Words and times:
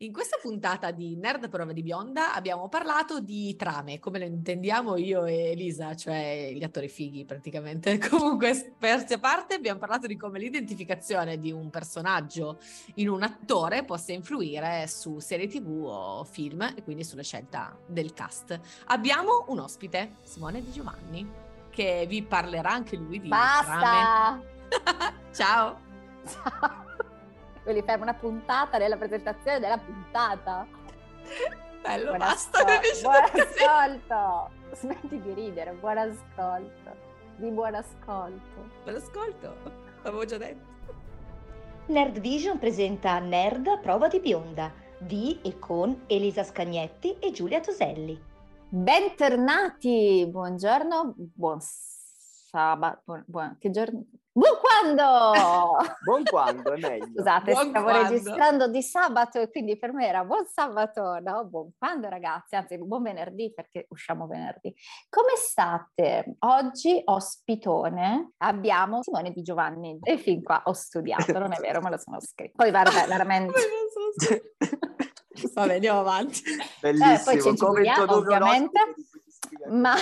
In 0.00 0.12
questa 0.12 0.36
puntata 0.38 0.90
di 0.90 1.16
Nerd 1.16 1.48
Prova 1.48 1.72
di 1.72 1.82
Bionda 1.82 2.34
abbiamo 2.34 2.68
parlato 2.68 3.18
di 3.18 3.56
trame, 3.56 3.98
come 3.98 4.18
le 4.18 4.26
intendiamo 4.26 4.98
io 4.98 5.24
e 5.24 5.52
Elisa, 5.52 5.96
cioè 5.96 6.50
gli 6.52 6.62
attori 6.62 6.90
fighi 6.90 7.24
praticamente. 7.24 7.96
Comunque, 8.06 8.52
scherzi 8.52 9.14
a 9.14 9.18
parte, 9.18 9.54
abbiamo 9.54 9.78
parlato 9.78 10.06
di 10.06 10.14
come 10.18 10.38
l'identificazione 10.38 11.40
di 11.40 11.50
un 11.50 11.70
personaggio 11.70 12.58
in 12.96 13.08
un 13.08 13.22
attore 13.22 13.84
possa 13.84 14.12
influire 14.12 14.86
su 14.86 15.18
serie 15.18 15.48
tv 15.48 15.84
o 15.86 16.24
film 16.24 16.60
e 16.76 16.82
quindi 16.82 17.02
sulla 17.02 17.22
scelta 17.22 17.74
del 17.86 18.12
cast. 18.12 18.60
Abbiamo 18.88 19.46
un 19.48 19.60
ospite, 19.60 20.16
Simone 20.24 20.62
Di 20.62 20.72
Giovanni, 20.72 21.26
che 21.70 22.04
vi 22.06 22.22
parlerà 22.22 22.70
anche 22.70 22.96
lui 22.96 23.18
di 23.18 23.28
Basta! 23.28 23.78
trame. 23.80 25.14
Ciao! 25.32 25.80
Ciao! 26.26 27.04
Volevi 27.66 27.84
fare 27.84 28.00
una 28.00 28.14
puntata 28.14 28.78
della 28.78 28.96
presentazione 28.96 29.58
della 29.58 29.76
puntata. 29.76 30.64
Bello, 31.82 32.04
Buon 32.06 32.18
basta. 32.18 32.58
ascol- 32.60 33.02
buon 33.02 33.24
ascolto! 33.42 34.50
Smetti 34.76 35.20
di 35.20 35.34
ridere, 35.34 35.72
buon 35.72 35.98
ascolto. 35.98 36.94
Di 37.34 37.50
buon 37.50 37.74
ascolto. 37.74 38.70
Me 38.84 38.92
l'ascolto, 38.92 39.56
l'avevo 40.02 40.24
già 40.24 40.38
detto. 40.38 40.74
Nerd 41.86 42.20
Vision 42.20 42.58
presenta 42.60 43.18
Nerd 43.18 43.66
a 43.66 43.78
prova 43.78 44.06
di 44.06 44.20
bionda 44.20 44.72
di 44.98 45.40
e 45.42 45.58
con 45.58 46.04
Elisa 46.06 46.44
Scagnetti 46.44 47.18
e 47.18 47.32
Giulia 47.32 47.58
Toselli. 47.58 48.16
Bentornati, 48.68 50.24
buongiorno, 50.30 51.14
buon 51.16 51.58
sabato, 51.60 53.02
buon, 53.04 53.24
buon- 53.26 53.56
che 53.58 53.70
giorno? 53.70 54.04
Buon 54.36 54.58
quando! 54.60 55.78
Buon 56.04 56.22
quando 56.24 56.72
è 56.74 56.78
meglio. 56.78 57.06
Scusate, 57.06 57.52
Buon 57.52 57.68
stavo 57.70 57.84
quando. 57.86 58.08
registrando 58.10 58.68
di 58.68 58.82
sabato 58.82 59.40
e 59.40 59.50
quindi 59.50 59.78
per 59.78 59.94
me 59.94 60.06
era 60.06 60.24
buon 60.24 60.44
sabato, 60.44 61.18
no? 61.20 61.46
Buon 61.46 61.70
quando 61.78 62.10
ragazzi, 62.10 62.54
anzi 62.54 62.76
buon 62.76 63.04
venerdì 63.04 63.50
perché 63.54 63.86
usciamo 63.88 64.26
venerdì. 64.26 64.74
Come 65.08 65.36
state? 65.36 66.36
Oggi 66.40 67.00
ospitone 67.02 68.32
abbiamo 68.38 69.02
Simone 69.02 69.30
Di 69.30 69.40
Giovanni 69.40 69.98
e 70.02 70.18
fin 70.18 70.42
qua 70.42 70.60
ho 70.66 70.72
studiato, 70.74 71.32
non 71.38 71.54
è 71.54 71.58
vero, 71.58 71.80
me 71.80 71.88
lo 71.88 71.96
sono 71.96 72.20
scritto. 72.20 72.56
Poi 72.56 72.70
vabbè, 72.70 73.06
veramente... 73.08 73.54
Vabbè, 75.54 75.74
andiamo 75.74 76.00
avanti. 76.00 76.42
Bellissimo. 76.82 77.12
Eh, 77.12 77.20
poi 77.24 77.48
introdurre 77.48 77.90
un 77.90 78.08
ovviamente. 78.10 78.80
Ma, 79.70 79.94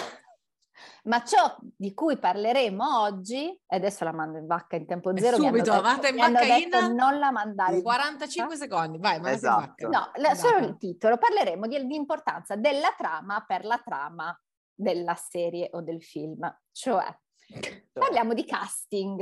ma 1.05 1.23
ciò 1.23 1.57
di 1.61 1.93
cui 1.95 2.19
parleremo 2.19 3.01
oggi, 3.01 3.49
e 3.49 3.77
adesso 3.77 4.05
la 4.05 4.13
mando 4.13 4.39
in 4.39 4.47
vacca 4.47 4.77
in 4.77 4.87
tempo 4.87 5.13
zero, 5.17 5.39
mi 5.39 5.47
hanno 5.47 5.57
subito, 5.57 5.71
detto- 5.73 5.83
mandata 5.83 6.09
in 6.09 6.15
mi 6.15 6.21
hanno 6.23 6.39
vacca 6.39 6.55
detto 6.59 6.79
in 6.79 6.95
non 6.95 7.19
la 7.19 7.31
mandare 7.31 7.77
in 7.77 7.83
45 7.83 8.57
secondi, 8.57 8.99
vai, 8.99 9.13
mandate 9.21 9.35
Esatto. 9.35 9.85
in 9.85 9.91
vacca. 9.91 10.11
No, 10.21 10.23
la- 10.23 10.35
solo 10.35 10.59
il 10.59 10.77
titolo. 10.79 11.19
Parleremo 11.19 11.67
di- 11.67 11.77
dell'importanza 11.77 12.57
della 12.57 12.95
trama 12.97 13.45
per 13.47 13.65
la 13.65 13.81
trama 13.85 14.39
della 14.75 15.15
serie 15.15 15.69
o 15.73 15.83
del 15.83 16.03
film. 16.03 16.41
Cioè, 16.73 17.17
parliamo 17.93 18.33
di 18.35 18.45
casting. 18.45 19.21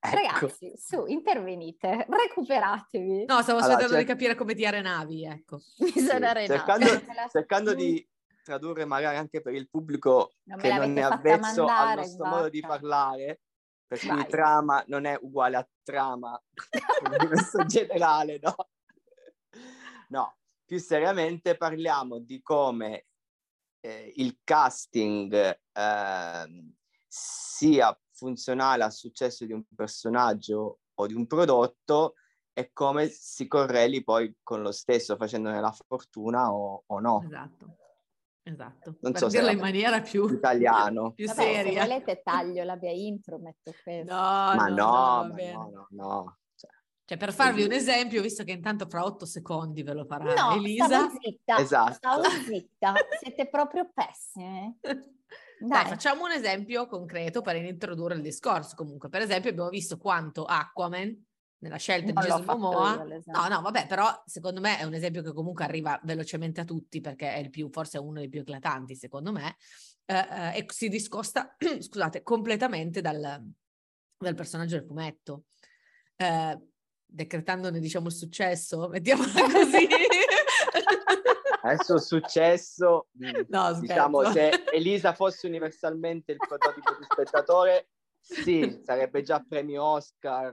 Ecco. 0.00 0.16
Ragazzi, 0.16 0.72
su, 0.76 1.06
intervenite, 1.06 2.06
recuperatevi. 2.08 3.24
No, 3.26 3.42
stavo 3.42 3.58
Allora, 3.58 3.74
aspettando 3.74 3.88
cioè- 3.88 3.98
di 3.98 4.04
capire 4.04 4.34
come 4.36 4.54
tirare 4.54 4.80
navi, 4.80 5.24
ecco. 5.24 5.60
Mi 5.78 5.90
Sì, 5.90 6.00
sono 6.00 6.24
arenata. 6.26 6.54
cercando, 6.54 6.84
Me 7.08 7.14
la- 7.14 7.28
cercando 7.28 7.74
di 7.74 8.08
tradurre 8.48 8.86
magari 8.86 9.18
anche 9.18 9.42
per 9.42 9.52
il 9.52 9.68
pubblico 9.68 10.32
Non 10.44 10.58
che 10.58 10.72
non 10.72 10.96
è 10.96 11.02
avvezzo 11.02 11.62
al 11.62 11.66
mandare, 11.66 12.00
nostro 12.00 12.26
modo 12.26 12.48
di 12.48 12.60
parlare, 12.60 13.40
per 13.86 14.00
cui 14.00 14.26
trama 14.26 14.82
non 14.86 15.04
è 15.04 15.18
uguale 15.20 15.56
a 15.56 15.68
trama 15.82 16.42
in 17.60 17.66
generale, 17.66 18.40
no? 18.40 18.54
No, 20.08 20.38
più 20.64 20.78
seriamente 20.78 21.58
parliamo 21.58 22.20
di 22.20 22.40
come 22.40 23.04
eh, 23.80 24.14
il 24.16 24.38
casting 24.42 25.60
ehm, 25.72 26.74
sia 27.06 28.00
funzionale 28.12 28.82
al 28.82 28.92
successo 28.92 29.44
di 29.44 29.52
un 29.52 29.62
personaggio 29.76 30.80
o 30.94 31.06
di 31.06 31.12
un 31.12 31.26
prodotto 31.26 32.14
e 32.54 32.70
come 32.72 33.08
si 33.08 33.46
correli 33.46 34.02
poi 34.02 34.34
con 34.42 34.62
lo 34.62 34.72
stesso 34.72 35.16
facendone 35.16 35.60
la 35.60 35.76
fortuna 35.86 36.50
o, 36.50 36.82
o 36.86 36.98
no. 36.98 37.22
Esatto. 37.22 37.87
Esatto. 38.52 38.96
Non 39.00 39.12
per 39.12 39.20
so 39.20 39.28
se 39.28 39.36
dirla 39.38 39.52
in 39.52 39.58
maniera 39.58 40.00
più 40.00 40.26
Italiano. 40.28 41.12
più 41.12 41.26
Vabbè, 41.26 41.40
se 41.42 41.54
seria. 41.54 41.82
volete 41.82 42.20
taglio 42.24 42.64
la 42.64 42.76
mia 42.76 42.92
intro, 42.92 43.38
metto 43.38 43.72
questo. 43.82 44.12
No, 44.12 44.20
Ma 44.20 44.66
no, 44.68 44.74
no, 44.74 45.32
ma 45.34 45.52
no, 45.52 45.70
no, 45.70 45.86
no. 45.90 46.38
Cioè, 46.54 46.70
Cioè, 47.04 47.18
per 47.18 47.32
farvi 47.32 47.62
un 47.64 47.72
esempio, 47.72 48.22
visto 48.22 48.44
che 48.44 48.52
intanto 48.52 48.86
fra 48.88 49.04
otto 49.04 49.26
secondi 49.26 49.82
ve 49.82 49.92
lo 49.94 50.04
farà 50.06 50.32
No, 50.34 50.54
Elisa. 50.54 50.84
stavo 50.86 51.10
zitta, 51.20 51.58
Esatto. 51.58 51.92
stavo 51.92 52.22
zitta, 52.46 52.94
siete 53.20 53.48
proprio 53.48 53.90
pessime. 53.92 54.78
Dai, 55.60 55.68
Dai, 55.82 55.86
facciamo 55.86 56.24
un 56.24 56.30
esempio 56.30 56.86
concreto 56.86 57.42
per 57.42 57.56
introdurre 57.56 58.14
il 58.14 58.22
discorso. 58.22 58.76
Comunque, 58.76 59.08
per 59.08 59.22
esempio, 59.22 59.50
abbiamo 59.50 59.68
visto 59.70 59.98
quanto 59.98 60.44
Aquaman, 60.44 61.26
nella 61.60 61.76
scelta 61.76 62.12
Non 62.12 62.22
di 62.22 62.28
Jason 62.28 62.44
Momoa, 62.44 63.04
io, 63.04 63.22
no, 63.26 63.48
no, 63.48 63.60
vabbè, 63.62 63.86
però 63.86 64.22
secondo 64.26 64.60
me 64.60 64.78
è 64.78 64.84
un 64.84 64.94
esempio 64.94 65.22
che 65.22 65.32
comunque 65.32 65.64
arriva 65.64 65.98
velocemente 66.04 66.60
a 66.60 66.64
tutti 66.64 67.00
perché 67.00 67.34
è 67.34 67.38
il 67.38 67.50
più, 67.50 67.68
forse 67.70 67.98
è 67.98 68.00
uno 68.00 68.20
dei 68.20 68.28
più 68.28 68.40
eclatanti, 68.40 68.94
secondo 68.94 69.32
me, 69.32 69.56
eh, 70.04 70.14
eh, 70.14 70.58
e 70.58 70.66
si 70.68 70.88
discosta, 70.88 71.56
scusate, 71.80 72.22
completamente 72.22 73.00
dal, 73.00 73.42
dal 74.16 74.34
personaggio 74.34 74.76
del 74.76 74.86
fumetto. 74.86 75.44
Eh, 76.16 76.58
decretandone, 77.10 77.80
diciamo, 77.80 78.06
il 78.06 78.12
successo, 78.12 78.88
mettiamola 78.90 79.30
così. 79.50 79.88
Adesso 81.62 81.96
è 81.96 82.00
successo, 82.00 83.08
mh, 83.12 83.40
No, 83.48 83.78
diciamo, 83.78 84.30
se 84.30 84.64
Elisa 84.72 85.12
fosse 85.12 85.46
universalmente 85.46 86.32
il 86.32 86.38
prototipo 86.38 86.94
di 86.98 87.04
spettatore, 87.04 87.88
sì, 88.20 88.80
sarebbe 88.84 89.22
già 89.22 89.44
premio 89.46 89.82
Oscar, 89.82 90.52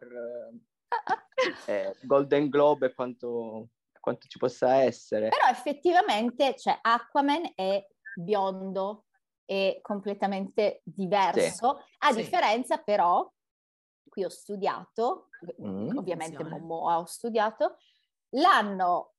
eh, 1.67 1.95
Golden 2.01 2.49
Globe 2.49 2.87
e 2.87 2.93
quanto, 2.93 3.69
quanto 3.99 4.27
ci 4.27 4.37
possa 4.37 4.75
essere. 4.77 5.29
però 5.29 5.47
effettivamente, 5.49 6.55
cioè, 6.55 6.77
Aquaman 6.81 7.51
è 7.55 7.85
biondo, 8.13 9.05
è 9.45 9.79
completamente 9.81 10.81
diverso, 10.83 11.81
a 11.99 12.11
Sì. 12.11 12.21
differenza 12.21 12.77
però, 12.77 13.31
qui 14.09 14.23
ho 14.23 14.29
studiato, 14.29 15.29
Mm. 15.61 15.97
ovviamente. 15.97 16.43
Momoa 16.43 16.97
ho 16.99 17.05
studiato, 17.05 17.77
l'hanno 18.29 19.13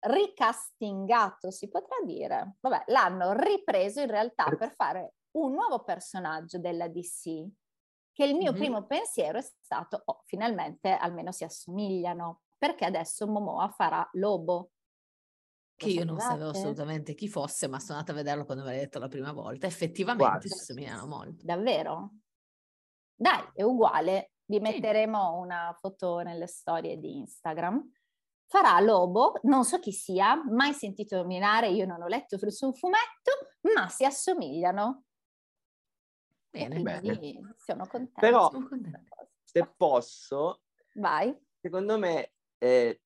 ricastingato, 0.00 1.50
si 1.50 1.68
potrà 1.68 1.96
dire, 2.04 2.56
vabbè, 2.60 2.84
l'hanno 2.86 3.32
ripreso 3.32 4.00
in 4.00 4.08
realtà 4.10 4.44
per 4.56 4.72
fare 4.72 5.14
un 5.32 5.52
nuovo 5.52 5.84
personaggio 5.84 6.58
della 6.58 6.88
DC, 6.88 7.46
che 8.18 8.24
il 8.24 8.34
mio 8.34 8.50
Mhm. 8.50 8.58
primo 8.58 8.84
pensiero 8.84 9.38
è 9.38 9.42
stato, 9.42 10.02
oh, 10.04 10.22
finalmente 10.26 10.90
almeno 10.90 11.30
si 11.30 11.44
assomigliano, 11.44 12.40
perché 12.58 12.84
adesso 12.84 13.28
Momoa 13.28 13.68
farà 13.68 14.08
Lobo. 14.14 14.70
che 15.76 15.86
Lo 15.86 15.92
io 15.92 16.04
non 16.04 16.18
sapevo 16.18 16.48
assolutamente 16.50 17.14
chi 17.14 17.28
fosse, 17.28 17.68
ma 17.68 17.78
sono 17.78 17.98
andata 17.98 18.10
a 18.12 18.16
vederlo 18.16 18.44
quando 18.44 18.64
me 18.64 18.70
l'hai 18.70 18.80
detto 18.80 18.98
la 18.98 19.06
prima 19.06 19.30
volta. 19.30 19.68
Effettivamente 19.68 20.24
Guarda. 20.24 20.48
si 20.48 20.64
somigliano 20.64 21.06
molto. 21.06 21.44
Davvero? 21.44 22.10
Dai, 23.14 23.44
è 23.54 23.62
uguale. 23.62 24.32
Vi 24.44 24.58
metteremo 24.58 25.38
una 25.38 25.72
foto 25.78 26.18
nelle 26.18 26.48
storie 26.48 26.98
di 26.98 27.18
Instagram. 27.18 27.92
Farà 28.46 28.80
Lobo, 28.80 29.34
non 29.42 29.64
so 29.64 29.78
chi 29.78 29.92
sia, 29.92 30.42
mai 30.50 30.72
sentito 30.72 31.14
nominare, 31.16 31.68
io 31.68 31.86
non 31.86 32.02
ho 32.02 32.06
letto 32.08 32.36
nessun 32.40 32.72
fumetto, 32.74 33.30
ma 33.74 33.88
si 33.88 34.04
assomigliano. 34.04 35.04
E 36.50 36.68
Bene, 36.68 37.00
quindi 37.00 37.38
sono 37.56 37.86
contenta. 37.86 38.20
Però- 38.20 38.50
Sono 38.50 38.68
contenta. 38.68 39.28
Se 39.42 39.66
posso, 39.76 40.62
Vai. 40.94 41.34
secondo 41.60 41.98
me 41.98 42.32
eh, 42.58 43.00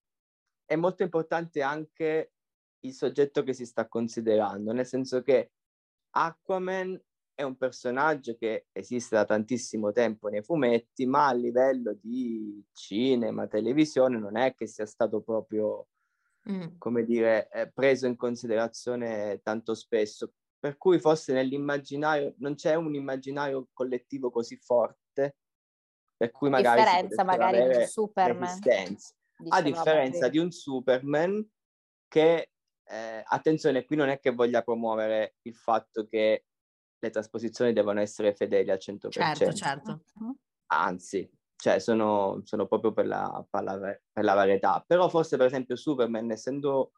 è 0.64 0.76
molto 0.76 1.02
importante 1.02 1.62
anche 1.62 2.32
il 2.80 2.92
soggetto 2.92 3.42
che 3.42 3.52
si 3.52 3.64
sta 3.64 3.86
considerando, 3.88 4.72
nel 4.72 4.86
senso 4.86 5.22
che 5.22 5.52
Aquaman 6.10 7.00
è 7.34 7.42
un 7.42 7.56
personaggio 7.56 8.36
che 8.36 8.66
esiste 8.72 9.14
da 9.16 9.24
tantissimo 9.24 9.92
tempo 9.92 10.28
nei 10.28 10.42
fumetti, 10.42 11.06
ma 11.06 11.28
a 11.28 11.32
livello 11.32 11.94
di 12.00 12.62
cinema, 12.72 13.46
televisione, 13.46 14.18
non 14.18 14.36
è 14.36 14.54
che 14.54 14.66
sia 14.66 14.86
stato 14.86 15.20
proprio, 15.22 15.86
Mm. 16.50 16.76
come 16.78 17.04
dire, 17.04 17.48
eh, 17.52 17.70
preso 17.70 18.08
in 18.08 18.16
considerazione 18.16 19.40
tanto 19.44 19.74
spesso. 19.74 20.32
Per 20.62 20.76
cui 20.78 21.00
forse 21.00 21.32
nell'immaginario 21.32 22.34
non 22.36 22.54
c'è 22.54 22.76
un 22.76 22.94
immaginario 22.94 23.66
collettivo 23.72 24.30
così 24.30 24.56
forte, 24.58 25.38
per 26.16 26.30
cui 26.30 26.50
magari 26.50 26.78
si 26.78 26.84
differenza 26.84 27.24
magari 27.24 27.56
di 27.56 27.62
avere 27.62 27.86
Superman. 27.88 28.58
a 29.48 29.60
differenza 29.60 30.28
di 30.28 30.38
un 30.38 30.52
Superman 30.52 31.44
che, 32.06 32.52
eh, 32.84 33.22
attenzione, 33.26 33.84
qui 33.84 33.96
non 33.96 34.08
è 34.08 34.20
che 34.20 34.30
voglia 34.30 34.62
promuovere 34.62 35.34
il 35.42 35.56
fatto 35.56 36.06
che 36.06 36.44
le 36.96 37.10
trasposizioni 37.10 37.72
devono 37.72 37.98
essere 37.98 38.32
fedeli 38.32 38.70
al 38.70 38.78
100%, 38.78 39.10
Certo, 39.10 39.52
certo. 39.52 40.04
Anzi, 40.66 41.28
cioè 41.56 41.80
sono, 41.80 42.40
sono 42.44 42.68
proprio 42.68 42.92
per 42.92 43.08
la, 43.08 43.44
per, 43.50 43.62
la, 43.64 43.78
per 44.12 44.22
la 44.22 44.34
varietà. 44.34 44.84
Però 44.86 45.08
forse 45.08 45.36
per 45.36 45.46
esempio 45.46 45.74
Superman, 45.74 46.30
essendo 46.30 46.92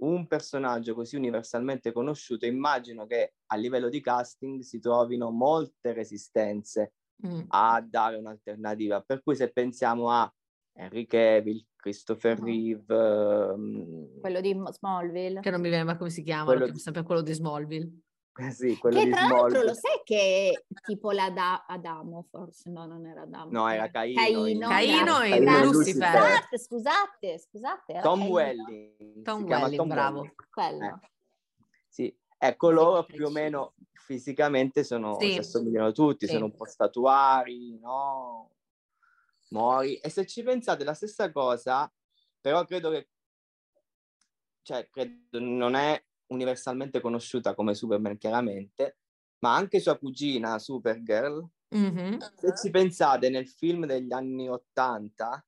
un 0.00 0.26
personaggio 0.26 0.94
così 0.94 1.16
universalmente 1.16 1.92
conosciuto, 1.92 2.46
immagino 2.46 3.06
che 3.06 3.34
a 3.46 3.56
livello 3.56 3.88
di 3.88 4.00
casting 4.00 4.60
si 4.60 4.78
trovino 4.78 5.30
molte 5.30 5.92
resistenze 5.92 6.94
mm. 7.26 7.40
a 7.48 7.84
dare 7.86 8.16
un'alternativa. 8.16 9.00
Per 9.00 9.22
cui 9.22 9.34
se 9.34 9.50
pensiamo 9.50 10.10
a 10.10 10.32
Henry 10.72 11.06
Cavill, 11.06 11.64
Christopher 11.76 12.38
uh-huh. 12.38 12.44
Reeve, 12.44 12.94
um, 12.94 14.20
quello 14.20 14.40
di 14.40 14.56
Smallville, 14.70 15.40
che 15.40 15.50
non 15.50 15.60
mi 15.60 15.68
viene 15.68 15.84
mai 15.84 15.96
come 15.96 16.10
si 16.10 16.22
chiama, 16.22 16.44
quello... 16.44 16.76
Sempre 16.76 17.02
quello 17.02 17.22
di 17.22 17.32
Smallville. 17.32 17.92
Sì, 18.50 18.76
quello 18.78 18.98
che 18.98 19.04
di 19.04 19.10
tra 19.10 19.20
Smallville. 19.20 19.42
l'altro 19.42 19.62
lo 19.62 19.74
sai 19.74 20.00
che 20.04 20.64
tipo 20.84 21.10
l'Adamo, 21.10 21.64
Adamo 21.66 22.26
forse, 22.30 22.70
no 22.70 22.86
non 22.86 23.06
era 23.06 23.22
Adamo. 23.22 23.50
No, 23.50 23.68
era 23.68 23.90
Caino. 23.90 24.20
Caino, 24.20 24.68
Caino 24.68 25.20
e 25.20 25.40
Lucifer. 25.62 26.08
Scusate, 26.08 26.58
scusate, 26.58 27.38
scusate. 27.38 28.00
Tom 28.02 28.20
Caino. 28.20 28.32
Welling. 28.32 29.22
Tom 29.22 29.44
Welling, 29.44 29.76
Tom 29.76 29.88
bravo. 29.88 30.20
Welling. 30.20 30.34
Quello. 30.50 30.84
Eh. 30.84 31.10
Sì, 31.88 32.16
ecco 32.38 32.70
loro 32.70 33.04
più 33.04 33.26
o 33.26 33.30
meno 33.30 33.74
fisicamente 33.92 34.84
sono, 34.84 35.18
sì. 35.20 35.32
si 35.32 35.38
assomigliano 35.38 35.92
tutti, 35.92 36.26
sì. 36.26 36.32
sono 36.32 36.46
un 36.46 36.54
po' 36.54 36.64
statuari, 36.64 37.78
no? 37.78 38.50
Mori. 39.50 39.96
E 39.96 40.08
se 40.08 40.26
ci 40.26 40.42
pensate 40.42 40.84
la 40.84 40.94
stessa 40.94 41.30
cosa, 41.30 41.92
però 42.40 42.64
credo 42.64 42.90
che, 42.90 43.08
cioè, 44.62 44.88
credo 44.90 45.38
non 45.38 45.74
è 45.74 46.02
universalmente 46.30 47.00
conosciuta 47.00 47.54
come 47.54 47.74
Superman 47.74 48.18
chiaramente, 48.18 48.98
ma 49.40 49.54
anche 49.54 49.80
sua 49.80 49.98
cugina 49.98 50.58
Supergirl, 50.58 51.46
mm-hmm. 51.74 52.18
se 52.36 52.54
ci 52.56 52.70
pensate 52.70 53.28
nel 53.30 53.48
film 53.48 53.86
degli 53.86 54.12
anni 54.12 54.48
Ottanta, 54.48 55.44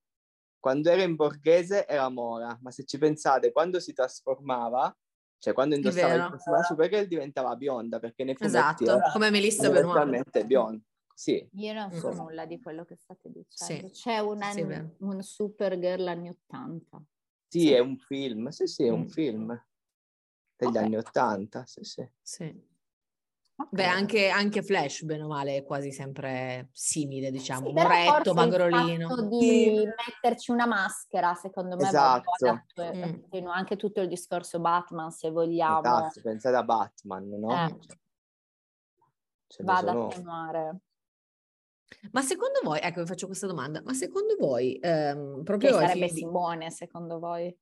quando 0.59 0.91
era 0.91 1.03
in 1.03 1.17
borghese 1.17 1.87
era 1.87 2.09
Mora, 2.09 2.57
ma 2.63 2.71
se 2.71 2.85
ci 2.85 2.99
pensate 2.99 3.53
quando 3.53 3.81
si 3.81 3.93
trasformava, 3.93 4.97
cioè 5.39 5.53
quando 5.55 5.75
indossava 5.75 6.15
il 6.15 6.31
costume 6.31 6.57
da 6.59 6.63
Supergirl 6.63 7.07
diventava 7.07 7.57
bionda, 7.57 7.99
perché 7.99 8.23
nei 8.25 8.37
fumetti 8.37 8.85
esatto, 8.85 9.11
come 9.13 9.31
Melissa 9.31 9.69
Benoist. 9.71 10.45
bionda. 10.45 10.83
Sì. 11.15 11.47
Io 11.55 11.73
non 11.73 11.93
so 11.93 12.13
mm. 12.13 12.17
nulla 12.17 12.47
di 12.47 12.61
quello 12.61 12.85
che 12.85 12.97
state 12.97 13.31
dicendo. 13.31 13.89
Sì. 13.89 14.03
C'è 14.03 14.19
un, 14.19 14.41
sì, 14.53 14.63
un 14.99 15.23
Supergirl 15.23 16.07
anni 16.07 16.29
Ottanta. 16.31 17.03
Sì, 17.49 17.61
sì, 17.61 17.73
è 17.73 17.79
un 17.81 17.97
film. 17.99 18.49
Sì, 18.49 18.67
sì, 18.67 18.85
è 18.85 18.89
un 18.89 19.03
mm. 19.03 19.07
film 19.07 19.65
degli 20.67 20.77
okay. 20.77 20.85
anni 20.85 20.97
Ottanta. 20.97 21.65
Sì, 21.67 21.83
sì. 21.83 22.09
sì. 22.21 22.71
Okay. 23.55 23.69
Beh, 23.71 23.87
anche, 23.87 24.29
anche, 24.29 24.63
Flash, 24.63 25.03
bene 25.03 25.23
o 25.23 25.29
male, 25.29 25.57
è 25.57 25.63
quasi 25.63 25.93
sempre 25.93 26.71
simile, 26.73 27.31
diciamo. 27.31 27.69
Sì, 27.69 27.73
Moretto, 27.73 28.35
Magrolino. 28.35 29.15
Il 29.15 29.29
di 29.29 29.85
metterci 29.85 30.51
una 30.51 30.67
maschera, 30.67 31.35
secondo 31.35 31.77
me, 31.77 31.87
esatto. 31.87 32.31
mm. 32.81 33.47
anche 33.47 33.77
tutto 33.77 34.01
il 34.01 34.09
discorso 34.09 34.59
Batman, 34.59 35.11
se 35.11 35.31
vogliamo. 35.31 35.81
Esatto, 35.81 36.21
pensate 36.23 36.57
a 36.57 36.65
Batman, 36.65 37.29
no? 37.29 37.67
Eh. 37.67 37.79
Cioè, 39.47 39.65
Va 39.65 39.77
ad 39.77 39.89
attenuare. 39.89 40.81
Ma 42.11 42.23
secondo 42.23 42.61
voi, 42.63 42.81
ecco, 42.81 43.03
vi 43.03 43.07
faccio 43.07 43.27
questa 43.27 43.47
domanda, 43.47 43.83
ma 43.85 43.93
secondo 43.93 44.35
voi, 44.39 44.79
ehm, 44.81 45.43
proprio... 45.45 45.79
Che 45.79 45.87
sarebbe 45.87 46.09
Simone, 46.09 46.71
secondo 46.71 47.19
voi? 47.19 47.55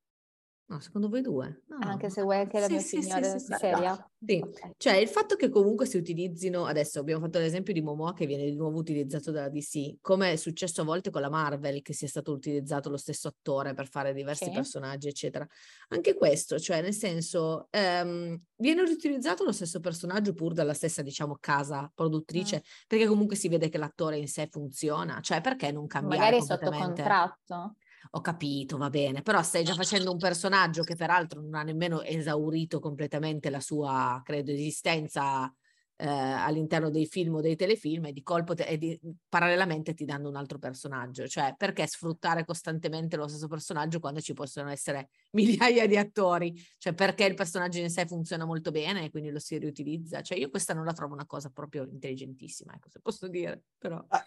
No, 0.71 0.79
secondo 0.79 1.09
voi 1.09 1.21
due? 1.21 1.63
No. 1.67 1.79
Anche 1.81 2.11
se 2.11 2.23
vuoi 2.23 2.37
anche 2.37 2.61
la 2.61 2.67
sì, 2.67 2.73
mia 2.73 2.81
sì, 2.81 3.03
signora 3.03 3.39
sì, 3.39 3.55
seria? 3.59 4.11
Sì, 4.25 4.41
okay. 4.41 4.71
cioè 4.77 4.95
il 4.95 5.09
fatto 5.09 5.35
che 5.35 5.49
comunque 5.49 5.85
si 5.85 5.97
utilizzino, 5.97 6.65
adesso 6.65 7.01
abbiamo 7.01 7.25
fatto 7.25 7.41
l'esempio 7.41 7.73
di 7.73 7.83
Momoa 7.83 8.13
che 8.13 8.25
viene 8.25 8.45
di 8.45 8.55
nuovo 8.55 8.79
utilizzato 8.79 9.33
dalla 9.33 9.49
DC, 9.49 9.97
come 10.01 10.31
è 10.31 10.37
successo 10.37 10.83
a 10.83 10.85
volte 10.85 11.11
con 11.11 11.23
la 11.23 11.29
Marvel, 11.29 11.83
che 11.83 11.93
sia 11.93 12.07
stato 12.07 12.31
utilizzato 12.31 12.89
lo 12.89 12.99
stesso 12.99 13.27
attore 13.27 13.75
per 13.75 13.89
fare 13.89 14.15
diversi 14.15 14.45
sì. 14.45 14.53
personaggi, 14.53 15.09
eccetera. 15.09 15.45
Anche 15.89 16.15
questo, 16.15 16.57
cioè 16.61 16.81
nel 16.83 16.95
senso, 16.95 17.67
ehm, 17.71 18.41
viene 18.55 18.85
riutilizzato 18.85 19.43
lo 19.43 19.53
stesso 19.53 19.81
personaggio 19.81 20.35
pur 20.35 20.53
dalla 20.53 20.75
stessa, 20.75 21.03
diciamo, 21.03 21.37
casa 21.41 21.91
produttrice, 21.93 22.59
mm. 22.59 22.87
perché 22.87 23.07
comunque 23.07 23.35
si 23.35 23.49
vede 23.49 23.69
che 23.69 23.79
l'attore 23.79 24.19
in 24.19 24.29
sé 24.29 24.47
funziona, 24.49 25.19
cioè 25.21 25.41
perché 25.41 25.73
non 25.73 25.89
cambiare 25.89 26.37
Magari 26.37 26.43
sotto 26.45 26.71
contratto? 26.71 27.75
Ho 28.13 28.21
capito, 28.21 28.77
va 28.77 28.89
bene, 28.91 29.23
però 29.23 29.43
stai 29.43 29.63
già 29.63 29.75
facendo 29.75 30.11
un 30.11 30.19
personaggio 30.19 30.83
che 30.83 30.97
peraltro 30.97 31.41
non 31.41 31.55
ha 31.55 31.63
nemmeno 31.63 32.03
esaurito 32.03 32.81
completamente 32.81 33.51
la 33.51 33.61
sua, 33.61 34.21
credo, 34.25 34.51
esistenza 34.51 35.53
eh, 35.97 36.07
all'interno 36.07 36.89
dei 36.89 37.07
film 37.07 37.35
o 37.35 37.41
dei 37.43 37.57
telefilm 37.57 38.07
e 38.07 38.13
di 38.13 38.23
colpo 38.23 38.55
te- 38.55 38.65
e 38.65 38.79
di, 38.79 38.99
parallelamente 39.29 39.93
ti 39.93 40.07
danno 40.07 40.29
un 40.29 40.37
altro 40.37 40.59
personaggio. 40.59 41.29
Cioè, 41.29 41.55
perché 41.57 41.87
sfruttare 41.87 42.45
costantemente 42.45 43.17
lo 43.17 43.29
stesso 43.29 43.49
personaggio 43.49 44.01
quando 44.01 44.21
ci 44.21 44.33
possono 44.33 44.71
essere 44.71 45.11
migliaia 45.33 45.87
di 45.87 45.99
attori? 45.99 46.55
Cioè, 46.79 46.95
perché 46.95 47.25
il 47.25 47.35
personaggio 47.35 47.81
in 47.81 47.91
sé 47.91 48.07
funziona 48.07 48.47
molto 48.47 48.71
bene 48.71 49.05
e 49.05 49.11
quindi 49.11 49.31
lo 49.31 49.39
si 49.39 49.59
riutilizza? 49.59 50.23
Cioè, 50.23 50.39
io 50.39 50.49
questa 50.49 50.73
non 50.73 50.85
la 50.85 50.95
trovo 50.95 51.13
una 51.13 51.27
cosa 51.27 51.51
proprio 51.51 51.87
intelligentissima, 51.87 52.75
ecco, 52.75 52.89
se 52.89 53.01
posso 53.01 53.29
dire, 53.29 53.63
però... 53.79 54.03
Ah 54.09 54.25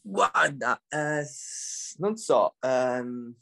Guarda, 0.00 0.82
eh, 0.88 1.24
non 1.98 2.16
so, 2.16 2.56
ehm, 2.60 3.34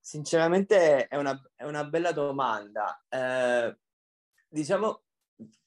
sinceramente 0.00 1.06
è 1.06 1.16
una, 1.16 1.40
è 1.54 1.64
una, 1.64 1.84
bella 1.84 2.12
domanda. 2.12 3.04
Eh, 3.08 3.76
diciamo, 4.48 5.02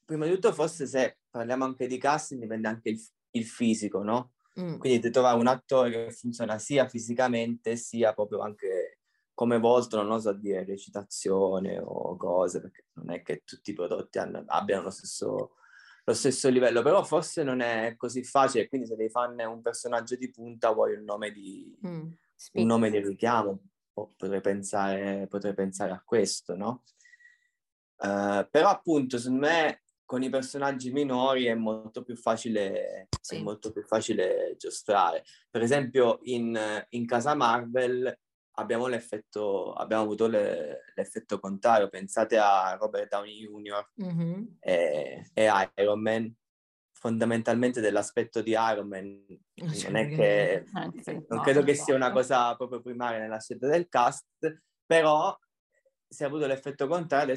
prima 0.05 0.25
di 0.25 0.33
tutto 0.33 0.53
forse 0.53 0.85
se 0.85 1.19
parliamo 1.29 1.65
anche 1.65 1.87
di 1.87 1.97
casting 1.97 2.41
dipende 2.41 2.67
anche 2.67 2.89
il, 2.89 3.01
il 3.31 3.45
fisico, 3.45 4.03
no? 4.03 4.33
Mm. 4.59 4.77
Quindi 4.77 4.99
di 4.99 5.11
trovare 5.11 5.37
un 5.37 5.47
attore 5.47 5.91
che 5.91 6.11
funziona 6.11 6.57
sia 6.57 6.87
fisicamente 6.87 7.75
sia 7.75 8.13
proprio 8.13 8.39
anche 8.39 8.99
come 9.33 9.59
volto, 9.59 10.01
non 10.01 10.19
so 10.19 10.33
dire 10.33 10.65
recitazione 10.65 11.79
o 11.79 12.15
cose, 12.17 12.59
perché 12.59 12.85
non 12.93 13.11
è 13.11 13.21
che 13.21 13.43
tutti 13.45 13.69
i 13.69 13.75
prodotti 13.75 14.17
hanno, 14.17 14.43
abbiano 14.47 14.85
lo 14.85 14.89
stesso 14.89 15.57
lo 16.07 16.13
stesso 16.13 16.47
livello, 16.47 16.81
però 16.81 17.03
forse 17.03 17.43
non 17.43 17.59
è 17.59 17.95
così 17.97 18.23
facile, 18.23 18.69
quindi 18.69 18.87
se 18.87 18.95
devi 18.95 19.09
farne 19.09 19.43
un 19.43 19.61
personaggio 19.61 20.15
di 20.15 20.31
punta 20.31 20.71
vuoi 20.71 20.95
un 20.95 21.03
nome 21.03 21.31
di, 21.31 21.77
mm, 21.85 22.11
un 22.53 22.65
nome 22.65 22.89
di 22.89 22.99
richiamo, 22.99 23.59
potrei 23.91 24.39
pensare, 24.39 25.27
potrei 25.27 25.53
pensare 25.53 25.91
a 25.91 26.01
questo, 26.03 26.55
no? 26.55 26.83
Uh, 27.97 28.47
però 28.49 28.69
appunto 28.69 29.17
secondo 29.17 29.47
me 29.47 29.81
con 30.05 30.23
i 30.23 30.29
personaggi 30.29 30.93
minori 30.93 31.45
è 31.45 31.55
molto 31.55 32.03
più 32.03 32.15
facile, 32.15 33.09
sì. 33.19 33.35
è 33.35 33.41
molto 33.41 33.73
più 33.73 33.83
facile 33.83 34.55
giostrare. 34.57 35.25
Per 35.49 35.61
esempio 35.61 36.19
in, 36.21 36.85
in 36.91 37.05
casa 37.05 37.35
Marvel 37.35 38.17
abbiamo 38.59 38.87
l'effetto, 38.87 39.73
abbiamo 39.73 40.03
avuto 40.03 40.27
le, 40.27 40.83
l'effetto 40.95 41.39
contrario. 41.39 41.89
Pensate 41.89 42.37
a 42.37 42.75
Robert 42.79 43.09
Downey 43.09 43.47
Jr. 43.47 43.89
Mm-hmm. 44.03 44.43
e, 44.59 45.29
e, 45.33 45.69
Iron 45.75 46.01
Man. 46.01 46.35
Fondamentalmente 46.99 47.79
dell'aspetto 47.79 48.41
di 48.41 48.51
Iron 48.57 48.87
Man 48.87 49.23
non 49.53 49.95
è 49.95 50.07
che 50.07 50.65
non 51.27 51.41
credo 51.43 51.61
che 51.61 51.75
sia 51.75 51.93
una 51.93 52.11
cosa 52.11 52.55
proprio 52.55 52.81
primaria 52.81 53.19
nella 53.19 53.39
scelta 53.39 53.67
del 53.67 53.87
cast, 53.87 54.25
però 54.83 55.37
si 56.07 56.23
è 56.23 56.25
avuto 56.25 56.47
l'effetto 56.47 56.87
contrario 56.87 57.35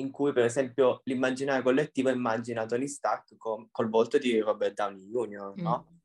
in 0.00 0.10
cui 0.10 0.32
per 0.32 0.44
esempio 0.44 1.02
l'immaginario 1.04 1.62
collettivo 1.62 2.08
immagina 2.10 2.66
Tony 2.66 2.88
Stark 2.88 3.36
con, 3.36 3.68
col 3.70 3.88
volto 3.88 4.18
di 4.18 4.40
Robert 4.40 4.74
Downey 4.74 5.06
Jr., 5.06 5.52
no? 5.54 5.86
Mm 5.88 5.99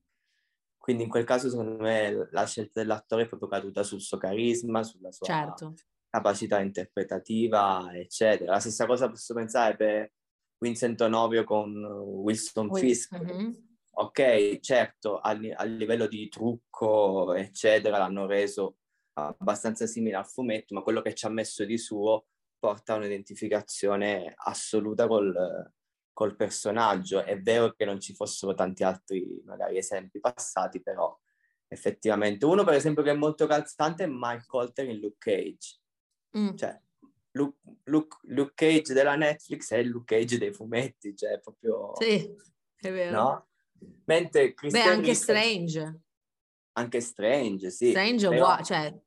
quindi 0.85 1.01
in 1.01 1.09
quel 1.09 1.23
caso, 1.23 1.49
secondo 1.49 1.81
me, 1.81 2.29
la 2.29 2.45
scelta 2.45 2.79
dell'attore 2.79 3.23
è 3.23 3.27
proprio 3.27 3.49
caduta 3.49 3.81
sul 3.81 4.01
suo 4.01 4.19
carisma, 4.19 4.83
sulla 4.83 5.11
sua 5.11 5.25
certo. 5.25 5.73
capacità 6.07 6.59
interpretativa, 6.59 7.89
eccetera. 7.91 8.51
La 8.51 8.59
stessa 8.59 8.85
cosa 8.85 9.09
posso 9.09 9.33
pensare 9.33 9.75
per 9.75 10.11
Vincent 10.59 11.01
Onovio 11.01 11.43
con 11.43 11.75
Wilson 11.75 12.67
Will, 12.69 12.83
Fisk. 12.83 13.19
Mm-hmm. 13.19 13.51
Ok, 13.93 14.59
certo, 14.59 15.17
a, 15.17 15.35
a, 15.55 15.63
livello 15.63 16.05
di 16.05 16.29
trucco, 16.29 17.33
eccetera, 17.33 17.97
l'hanno 17.97 18.27
reso 18.27 18.77
abbastanza 19.13 19.87
simile 19.87 20.17
al 20.17 20.27
fumetto, 20.27 20.75
ma 20.75 20.83
quello 20.83 21.01
che 21.01 21.15
ci 21.15 21.25
ha 21.25 21.29
messo 21.29 21.65
di 21.65 21.79
suo 21.79 22.27
porta 22.59 22.93
a 22.93 22.97
un'identificazione 22.97 24.35
assoluta 24.37 25.07
col, 25.07 25.33
col 26.15 26.37
personaggio. 26.37 27.23
È 27.23 27.39
vero 27.39 27.73
che 27.73 27.83
non 27.83 27.99
ci 27.99 28.15
fossero 28.15 28.53
tanti 28.53 28.83
altri 28.83 29.41
magari 29.45 29.77
esempi 29.77 30.19
passati, 30.21 30.81
però 30.81 31.15
effettivamente 31.67 32.45
uno 32.45 32.63
per 32.63 32.75
esempio 32.75 33.03
che 33.03 33.11
è 33.11 33.15
molto 33.15 33.45
calzante 33.47 34.05
è 34.05 34.07
Mike 34.09 34.45
Colter 34.47 34.87
in 34.87 34.99
Luke 34.99 35.17
Cage. 35.19 35.79
Mm. 36.37 36.55
Cioè, 36.55 36.81
Luke, 37.31 37.57
Luke, 37.83 38.17
Luke, 38.23 38.53
Cage 38.55 38.93
della 38.93 39.15
Netflix 39.15 39.71
è 39.73 39.77
il 39.77 39.89
Luke 39.89 40.15
Cage 40.15 40.37
dei 40.37 40.53
fumetti, 40.53 41.13
cioè 41.15 41.39
proprio... 41.41 41.91
Sì, 41.99 42.33
è 42.77 42.91
vero. 42.91 43.11
No? 43.11 43.47
Mentre 44.05 44.53
Christian 44.53 44.85
Beh, 44.85 44.91
anche 44.91 45.13
Strange. 45.13 45.99
Anche 46.77 47.01
Strange, 47.01 47.69
sì. 47.71 47.89
Strange, 47.89 48.29
però... 48.29 48.63
cioè 48.63 48.97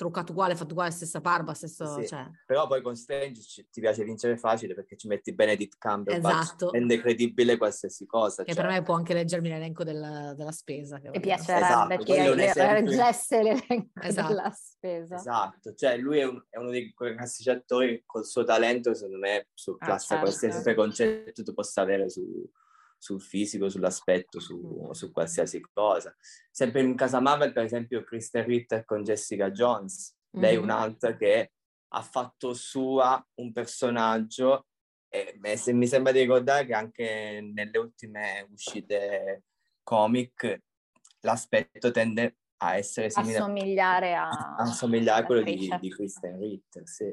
truccato 0.00 0.32
uguale, 0.32 0.56
fatto 0.56 0.72
uguale, 0.72 0.90
stessa 0.90 1.20
barba, 1.20 1.52
stesso... 1.52 2.00
Sì, 2.00 2.06
Cioè... 2.06 2.26
Però 2.46 2.66
poi 2.66 2.80
con 2.80 2.96
Strange 2.96 3.42
ci- 3.42 3.68
ti 3.70 3.80
piace 3.80 4.02
vincere 4.02 4.38
facile 4.38 4.72
perché 4.74 4.96
ci 4.96 5.06
metti 5.08 5.34
Benedict 5.34 5.76
Cumberbatch, 5.78 6.40
Esatto. 6.42 6.70
rende 6.70 6.98
credibile 7.00 7.58
qualsiasi 7.58 8.06
cosa. 8.06 8.42
Che 8.42 8.54
cioè. 8.54 8.62
per 8.64 8.72
me 8.72 8.82
può 8.82 8.94
anche 8.94 9.12
leggermi 9.12 9.48
l'elenco 9.50 9.84
del- 9.84 10.32
della 10.36 10.52
spesa. 10.52 10.98
che 10.98 11.08
voglio- 11.08 11.20
piacerebbe 11.20 11.64
Esatto, 11.66 11.96
che 11.98 12.04
quello 12.04 12.22
è 12.22 12.30
un 12.30 12.36
le- 12.36 12.48
esempio. 12.50 12.72
reggesse 12.72 13.42
l'elenco 13.42 14.00
Esatto. 14.00 14.28
della 14.28 14.50
spesa. 14.56 15.14
Esatto, 15.16 15.74
cioè 15.74 15.96
lui 15.98 16.18
è, 16.18 16.24
un- 16.24 16.42
è 16.48 16.56
uno 16.56 16.70
dei 16.70 16.92
quei 16.94 17.14
classici 17.14 17.50
attori 17.50 18.02
col 18.06 18.24
suo 18.24 18.42
talento, 18.44 18.94
secondo 18.94 19.18
me, 19.18 19.48
surclassa 19.52 20.06
certo. 20.14 20.22
qualsiasi 20.24 20.62
preconcetto 20.62 21.42
tu 21.42 21.52
possa 21.52 21.82
avere 21.82 22.08
su- 22.08 22.50
sul 23.00 23.20
fisico, 23.22 23.70
sull'aspetto, 23.70 24.38
su, 24.40 24.90
su 24.92 25.10
qualsiasi 25.10 25.60
cosa. 25.72 26.14
Sempre 26.50 26.82
in 26.82 26.94
casa 26.94 27.18
Marvel, 27.18 27.52
per 27.52 27.64
esempio, 27.64 28.04
Kristen 28.04 28.44
Ritter 28.44 28.84
con 28.84 29.02
Jessica 29.02 29.50
Jones, 29.50 30.14
lei 30.32 30.54
è 30.54 30.58
Mhm. 30.58 30.62
un'altra 30.64 31.16
che 31.16 31.52
ha 31.92 32.02
fatto 32.02 32.52
sua 32.52 33.26
un 33.36 33.52
personaggio 33.52 34.66
e 35.08 35.36
se 35.56 35.72
mi 35.72 35.88
sembra 35.88 36.12
di 36.12 36.20
ricordare 36.20 36.66
che 36.66 36.74
anche 36.74 37.40
nelle 37.52 37.78
ultime 37.78 38.46
uscite 38.52 39.44
comic 39.82 40.60
l'aspetto 41.20 41.90
tende 41.90 42.36
a 42.58 42.76
essere 42.76 43.10
simile 43.10 43.38
Assomigliare 43.38 44.14
a... 44.14 44.28
a 44.28 44.56
assomigliare 44.58 45.22
a 45.22 45.26
quello 45.26 45.42
di, 45.42 45.68
di 45.80 45.90
Kristen 45.90 46.38
Ritter, 46.38 46.86
sì. 46.86 47.12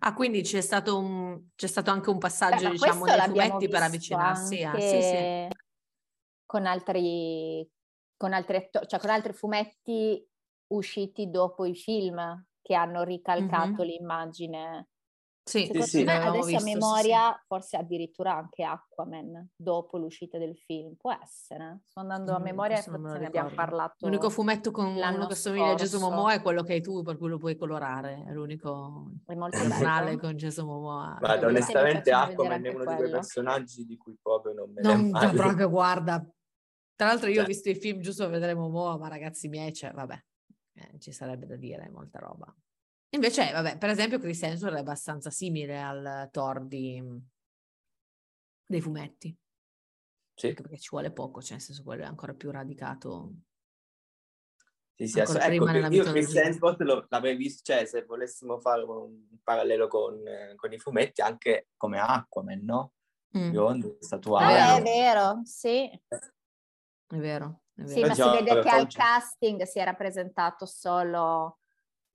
Ah, 0.00 0.14
quindi 0.14 0.42
c'è 0.42 0.60
stato, 0.60 0.98
un, 0.98 1.48
c'è 1.54 1.66
stato 1.66 1.90
anche 1.90 2.10
un 2.10 2.18
passaggio, 2.18 2.64
ma 2.64 2.70
diciamo, 2.70 3.06
l'abbiamo 3.06 3.26
fumetti 3.26 3.68
per 3.68 3.82
avvicinarsi 3.82 4.62
a... 4.64 4.80
Sì, 4.80 5.02
sì. 5.02 5.48
Con 6.46 6.66
altri, 6.66 7.68
con 8.16 8.32
altri 8.32 8.68
cioè 8.86 9.00
con 9.00 9.10
altri 9.10 9.32
fumetti 9.32 10.24
usciti 10.68 11.28
dopo 11.30 11.64
i 11.64 11.74
film 11.74 12.46
che 12.62 12.74
hanno 12.74 13.02
ricalcato 13.02 13.82
Mhm. 13.82 13.88
l'immagine. 13.88 14.88
Sì, 15.48 15.66
Secondo 15.66 15.84
sì, 15.86 16.02
me 16.02 16.12
adesso 16.16 16.46
visto, 16.46 16.56
a 16.56 16.58
sì, 16.58 16.64
sì. 16.66 16.74
memoria, 16.74 17.44
forse 17.46 17.76
addirittura 17.76 18.34
anche 18.34 18.64
Aquaman 18.64 19.50
dopo 19.54 19.96
l'uscita 19.96 20.38
del 20.38 20.56
film. 20.56 20.94
Può 20.96 21.12
essere. 21.12 21.82
Sto 21.86 22.00
andando 22.00 22.34
a 22.34 22.40
Mm, 22.40 22.42
memoria 22.42 22.78
e 22.78 22.82
forse 22.82 23.18
ne 23.18 23.26
abbiamo 23.26 23.50
parlato. 23.54 24.06
L'unico 24.06 24.28
fumetto 24.28 24.72
con 24.72 24.86
uno 24.86 24.98
l'anno 24.98 25.26
che 25.28 25.34
assomiglia 25.34 25.74
a 25.74 25.76
scorso. 25.78 26.00
Momoa 26.00 26.32
è 26.32 26.42
quello 26.42 26.64
che 26.64 26.72
hai 26.72 26.80
tu, 26.82 27.00
per 27.04 27.16
cui 27.16 27.28
lo 27.28 27.38
puoi 27.38 27.54
colorare. 27.54 28.24
È 28.26 28.32
l'unico 28.32 29.12
È 29.24 29.34
molto 29.36 29.56
personale 29.58 30.04
bello. 30.06 30.18
con 30.18 30.32
Jason 30.32 30.66
Momoa. 30.66 31.16
Guarda, 31.20 31.46
onestamente 31.46 32.10
Aquaman 32.10 32.64
è 32.64 32.68
uno 32.70 32.78
di 32.80 32.84
quei 32.84 32.96
quello. 32.96 33.10
personaggi 33.12 33.84
di 33.86 33.96
cui 33.96 34.16
proprio 34.20 34.52
non 34.52 34.72
me 34.72 34.82
ne 34.82 34.88
Non 34.94 35.10
parli. 35.12 35.36
proprio, 35.36 35.68
guarda. 35.70 36.28
Tra 36.96 37.06
l'altro 37.06 37.28
io 37.28 37.34
Cioè. 37.36 37.44
ho 37.44 37.46
visto 37.46 37.68
i 37.70 37.76
film 37.76 38.00
giusto 38.00 38.24
per 38.24 38.32
vedere 38.32 38.54
Momoa, 38.54 38.98
ma 38.98 39.06
ragazzi 39.06 39.46
miei, 39.48 39.72
cioè, 39.72 39.92
vabbè, 39.92 40.18
eh, 40.74 40.98
ci 40.98 41.12
sarebbe 41.12 41.46
da 41.46 41.54
dire, 41.54 41.88
molta 41.88 42.18
roba. 42.18 42.52
Invece, 43.10 43.52
vabbè, 43.52 43.78
per 43.78 43.90
esempio 43.90 44.18
Chris 44.18 44.42
Hemsworth 44.42 44.76
è 44.76 44.80
abbastanza 44.80 45.30
simile 45.30 45.80
al 45.80 46.28
Thor 46.30 46.64
di- 46.66 47.02
dei 48.66 48.80
fumetti, 48.80 49.34
Sì, 50.34 50.48
anche 50.48 50.62
perché 50.62 50.78
ci 50.78 50.88
vuole 50.90 51.12
poco, 51.12 51.40
cioè 51.40 51.52
nel 51.52 51.60
senso 51.60 51.82
quello 51.82 52.02
è 52.02 52.06
ancora 52.06 52.34
più 52.34 52.50
radicato. 52.50 53.32
sì, 54.96 55.06
sì, 55.06 55.20
ass- 55.20 55.34
ecco, 55.36 55.68
io 55.68 56.04
Chris. 56.04 56.34
Hemsworth 56.34 56.80
lo- 56.80 57.06
l'avrei 57.10 57.36
visto, 57.36 57.62
cioè 57.72 57.84
se 57.84 58.04
volessimo 58.04 58.58
fare 58.58 58.82
un 58.82 59.38
parallelo 59.42 59.88
con, 59.88 60.26
eh, 60.26 60.54
con 60.56 60.72
i 60.72 60.78
fumetti, 60.78 61.20
anche 61.20 61.68
come 61.76 61.98
Aquaman, 62.00 62.60
no? 62.64 62.92
Mm, 63.36 63.50
Biondo, 63.50 63.88
Ah, 63.88 64.00
statuario. 64.00 64.78
è 64.78 64.82
vero, 64.82 65.40
sì. 65.44 65.84
è 67.08 67.16
vero, 67.18 67.62
è 67.74 67.84
Sì, 67.84 68.00
vero. 68.00 68.08
ma 68.08 68.14
si 68.14 68.30
vede 68.30 68.60
che 68.60 68.68
al 68.70 68.86
casting 68.88 69.62
si 69.62 69.78
era 69.78 69.94
presentato 69.94 70.64
solo 70.66 71.58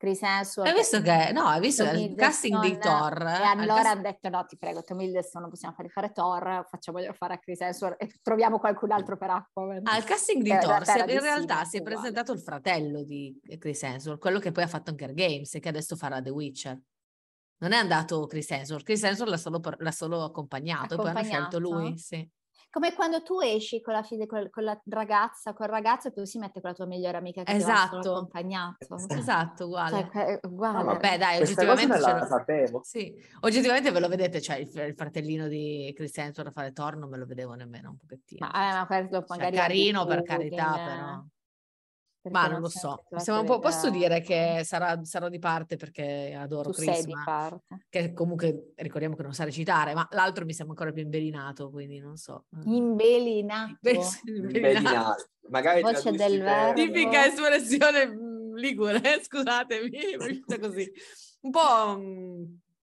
Chris 0.02 0.20
Hemsworth. 0.24 0.68
Hai 0.68 0.76
visto 0.76 1.00
che, 1.00 1.32
no, 1.32 1.42
hai 1.42 1.60
visto 1.60 1.84
il 1.84 2.16
casting 2.16 2.60
di 2.60 2.78
Thor? 2.80 3.22
E 3.22 3.26
al 3.26 3.60
allora 3.60 3.76
cast- 3.76 3.88
hanno 3.88 4.02
detto: 4.02 4.30
no, 4.30 4.46
ti 4.46 4.58
prego, 4.58 4.82
Tom 4.82 5.00
Hiddleston, 5.00 5.42
non 5.42 5.52
possiamo 5.52 5.76
fargli 5.76 5.90
fare 5.90 6.12
Thor, 6.12 6.66
facciamoglielo 6.68 7.14
fare 7.14 7.36
a 7.36 7.38
Chris 7.38 7.62
Hemsworth 7.62 8.02
e 8.02 8.12
troviamo 8.24 8.58
qualcun 8.58 8.92
altro 8.94 9.16
per 9.16 9.30
Aquaman. 9.30 9.82
Al 9.84 10.04
casting 10.04 10.42
di 10.42 10.50
Che 10.50 10.58
Thor, 10.58 10.84
in 10.98 11.06
di 11.06 11.20
realtà 11.20 11.66
si 11.66 11.78
è 11.78 11.84
presentato 11.84 12.32
il 12.32 12.40
fratello 12.40 13.04
di 13.04 13.40
Chris 13.60 13.84
Hemsworth, 13.84 14.20
quello 14.20 14.40
che 14.40 14.52
poi 14.52 14.64
ha 14.64 14.68
fatto 14.68 14.90
Hunger 14.90 15.14
Games 15.14 15.54
e 15.54 15.60
che 15.60 15.70
adesso 15.70 15.96
farà 15.96 16.20
The 16.20 16.32
Witcher. 16.32 16.82
Non 17.60 17.72
è 17.72 17.78
andato 17.78 18.26
Chris 18.26 18.50
Hemsworth, 18.50 18.84
Chris 18.84 19.04
Hemsworth 19.04 19.30
l'ha 19.30 19.38
solo, 19.38 19.62
l'ha 19.78 19.92
solo 19.92 20.24
accompagnato, 20.24 20.96
e 20.96 20.98
poi 20.98 21.10
hanno 21.10 21.22
scelto 21.22 21.58
Accompagnato? 21.58 21.60
lui, 21.60 21.98
sì. 22.00 22.28
Come 22.72 22.94
quando 22.94 23.22
tu 23.22 23.42
esci 23.42 23.82
con 23.82 23.94
la, 23.94 24.02
figlia- 24.02 24.26
con, 24.26 24.50
con 24.50 24.64
la 24.64 24.82
ragazza, 24.90 25.54
col 25.54 25.68
ragazzo, 25.68 26.08
e 26.08 26.12
tu 26.14 26.24
si 26.24 26.38
mette 26.40 26.62
con 26.62 26.70
la 26.70 26.76
tua 26.76 26.86
migliore 26.86 27.18
amica 27.18 27.44
che 27.44 27.52
ti 27.58 27.64
va 27.64 27.88
solo 27.90 28.00
Esatto. 28.00 28.16
accompagnato. 28.16 28.96
Esatto, 29.10 29.66
uguale. 29.66 30.10
Cioè, 30.14 30.40
uguale. 30.44 30.84
No, 30.84 30.98
Beh, 30.98 31.18
dai, 31.18 31.40
cosa 31.40 31.44
oggettivamente 31.52 31.96
ce 31.96 32.00
la 32.00 32.18
lo- 32.20 32.26
sapevo. 32.26 32.82
Sì, 32.84 33.14
oggettivamente 33.42 33.92
ve 33.92 34.00
lo 34.00 34.08
vedete, 34.08 34.40
cioè 34.42 34.56
il, 34.56 34.70
il 34.88 34.94
fratellino 34.96 35.50
di 35.50 35.92
Chris 35.94 36.18
Hemsworth 36.18 36.48
a 36.50 36.54
fare 36.54 36.72
Thor 36.72 36.96
non 36.96 37.10
me 37.10 37.18
lo 37.18 37.26
vedevo 37.26 37.56
nemmeno 37.56 37.90
un 37.90 37.98
pochettino. 37.98 38.48
Ma, 38.50 38.54
eh, 38.54 38.74
ma 38.74 38.86
quello 38.88 39.26
Cioè, 39.28 39.52
carino 39.52 40.06
per 40.06 40.24
carità, 40.24 40.72
però. 40.86 41.24
Ma 42.30 42.48
non 42.48 42.62
lo 42.62 42.70
so, 42.70 42.92
abituato 42.92 43.24
Siamo 43.24 43.40
a 43.40 43.42
un 43.42 43.48
po', 43.48 43.60
posso 43.60 43.90
dire 43.90 44.22
che 44.22 44.62
sarà, 44.64 45.04
sarò 45.04 45.28
di 45.28 45.40
parte 45.40 45.76
perché 45.76 46.36
adoro 46.38 46.70
tu 46.70 46.78
Chris, 46.78 46.92
sei 46.92 47.06
di 47.06 47.14
ma- 47.14 47.24
parte. 47.24 47.86
che 47.90 48.14
comunque 48.14 48.74
ricordiamo 48.76 49.16
che 49.16 49.24
non 49.24 49.34
sa 49.34 49.44
recitare, 49.44 49.96
ma 49.96 50.08
l'altro 50.12 50.46
mi 50.46 50.54
sembra 50.54 50.76
ancora 50.76 50.94
più 50.94 51.02
imbelinato, 51.02 51.72
quindi 51.72 52.00
non 52.00 52.18
so. 52.18 52.46
Imbelinato. 52.66 53.78
Imbelinato. 54.26 55.30
Magari 55.50 55.82
Voce 55.82 56.12
del 56.12 56.42
verbo. 56.42 56.80
Tipica 56.80 57.26
espressione 57.26 58.08
mm, 58.08 58.56
ligure, 58.56 59.02
scusatemi, 59.24 59.90
mi 60.20 60.44
è 60.46 60.60
così. 60.60 60.92
Un 61.42 61.52
po'... 61.52 62.00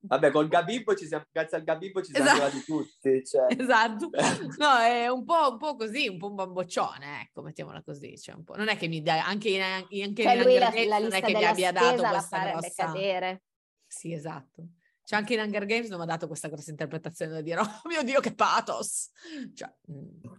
Vabbè, 0.06 0.32
col 0.32 0.50
Gabibbo 0.50 0.96
ci 0.96 1.08
siamo, 1.08 1.26
grazie 1.32 1.58
al 1.58 1.64
Gabibbo 1.64 2.02
ci 2.02 2.12
siamo 2.12 2.30
Esatto. 2.30 2.44
arrivati 2.44 2.66
tutti. 2.66 3.26
Cioè. 3.26 3.48
Esatto, 3.58 4.10
no, 4.58 4.78
è 4.80 5.08
un 5.08 5.24
po', 5.24 5.52
un 5.52 5.58
po' 5.58 5.76
così, 5.76 6.08
un 6.10 6.18
po' 6.18 6.28
un 6.28 6.36
bamboccione, 6.36 7.22
ecco, 7.22 7.42
mettiamola 7.42 7.82
così. 7.84 8.18
Cioè 8.18 8.36
un 8.36 8.44
po'. 8.44 8.56
Non 8.56 8.68
è 8.68 8.78
che 8.78 8.88
mi 8.88 9.02
dà, 9.02 9.26
anche 9.26 9.50
in, 9.50 9.62
anche 9.62 9.96
in 9.96 10.16
Cioè 10.16 10.44
lui 10.44 10.58
la, 10.58 10.68
Hunger 10.68 10.74
Games 10.74 10.90
la 10.90 11.00
non 11.00 11.14
è 11.14 11.22
che 11.22 11.28
mi 11.28 11.34
della 11.34 11.50
abbia 11.50 11.72
dato 11.72 12.04
questa 12.04 12.50
grossa... 12.50 12.86
cadere. 12.86 13.44
Sì, 13.88 14.12
esatto. 14.12 14.68
Cioè 15.06 15.20
anche 15.20 15.34
in 15.34 15.40
Hunger 15.40 15.66
Games 15.66 15.90
non 15.90 16.00
mi 16.00 16.04
ha 16.04 16.08
dato 16.08 16.28
questa 16.28 16.50
grossa 16.50 16.70
interpretazione 16.70 17.32
da 17.32 17.42
dire, 17.42 17.60
oh 17.62 17.82
mio 17.86 18.04
Dio, 18.04 18.20
che 18.20 18.34
pathos! 18.34 19.10
Cioè, 19.54 19.74
mm. 19.90 20.32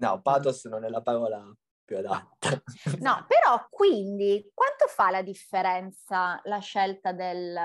No, 0.00 0.20
pathos 0.22 0.64
non 0.64 0.84
è 0.84 0.88
la 0.88 1.02
parola 1.02 1.44
più 1.84 1.98
adatta. 1.98 2.62
No, 3.00 3.26
però 3.26 3.66
quindi 3.68 4.50
quanto 4.54 4.86
fa 4.86 5.10
la 5.10 5.22
differenza 5.22 6.40
la 6.44 6.58
scelta 6.58 7.12
del... 7.12 7.58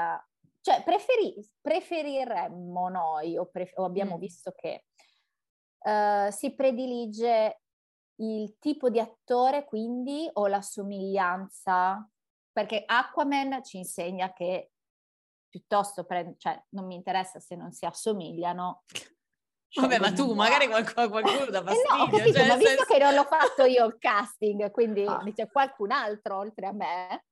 Cioè 0.66 0.82
preferi- 0.84 1.48
preferiremmo 1.62 2.90
noi, 2.90 3.38
o, 3.38 3.46
pref- 3.46 3.78
o 3.78 3.84
abbiamo 3.86 4.16
Mm. 4.16 4.20
visto 4.20 4.52
che 4.58 4.86
eh, 5.88 6.30
si 6.32 6.56
predilige 6.56 7.62
il 8.22 8.58
tipo 8.58 8.90
di 8.90 9.00
attore 9.00 9.64
quindi 9.66 10.28
o 10.34 10.48
la 10.48 10.64
somiglianza? 10.64 12.10
Perché 12.52 12.82
Aquaman 12.84 13.64
ci 13.64 13.78
insegna 13.78 14.34
che 14.34 14.72
piuttosto, 15.48 16.04
pre- 16.04 16.34
cioè 16.40 16.60
non 16.70 16.88
mi 16.88 16.96
interessa 16.96 17.40
se 17.40 17.56
non 17.56 17.72
si 17.72 17.86
assomigliano. 17.86 18.86
Vabbè, 19.76 20.00
ma 20.00 20.12
tu 20.14 20.34
magari 20.34 20.66
qualcuno, 20.68 21.10
qualcuno 21.10 21.46
dà 21.46 21.60
Eh 21.62 21.64
no, 21.64 22.04
ho 22.04 22.08
fastidio. 22.08 22.18
capito, 22.18 22.38
cioè, 22.40 22.48
ma 22.48 22.56
visto 22.56 22.70
senso- 22.72 22.86
che 22.94 22.98
non 22.98 23.14
l'ho 23.14 23.24
fatto 23.26 23.64
io 23.66 23.86
il 23.86 23.98
casting, 24.00 24.72
quindi 24.72 25.06
Ah. 25.06 25.22
c'è 25.32 25.48
qualcun 25.52 25.92
altro 25.92 26.38
oltre 26.38 26.66
a 26.66 26.72
me, 26.72 27.26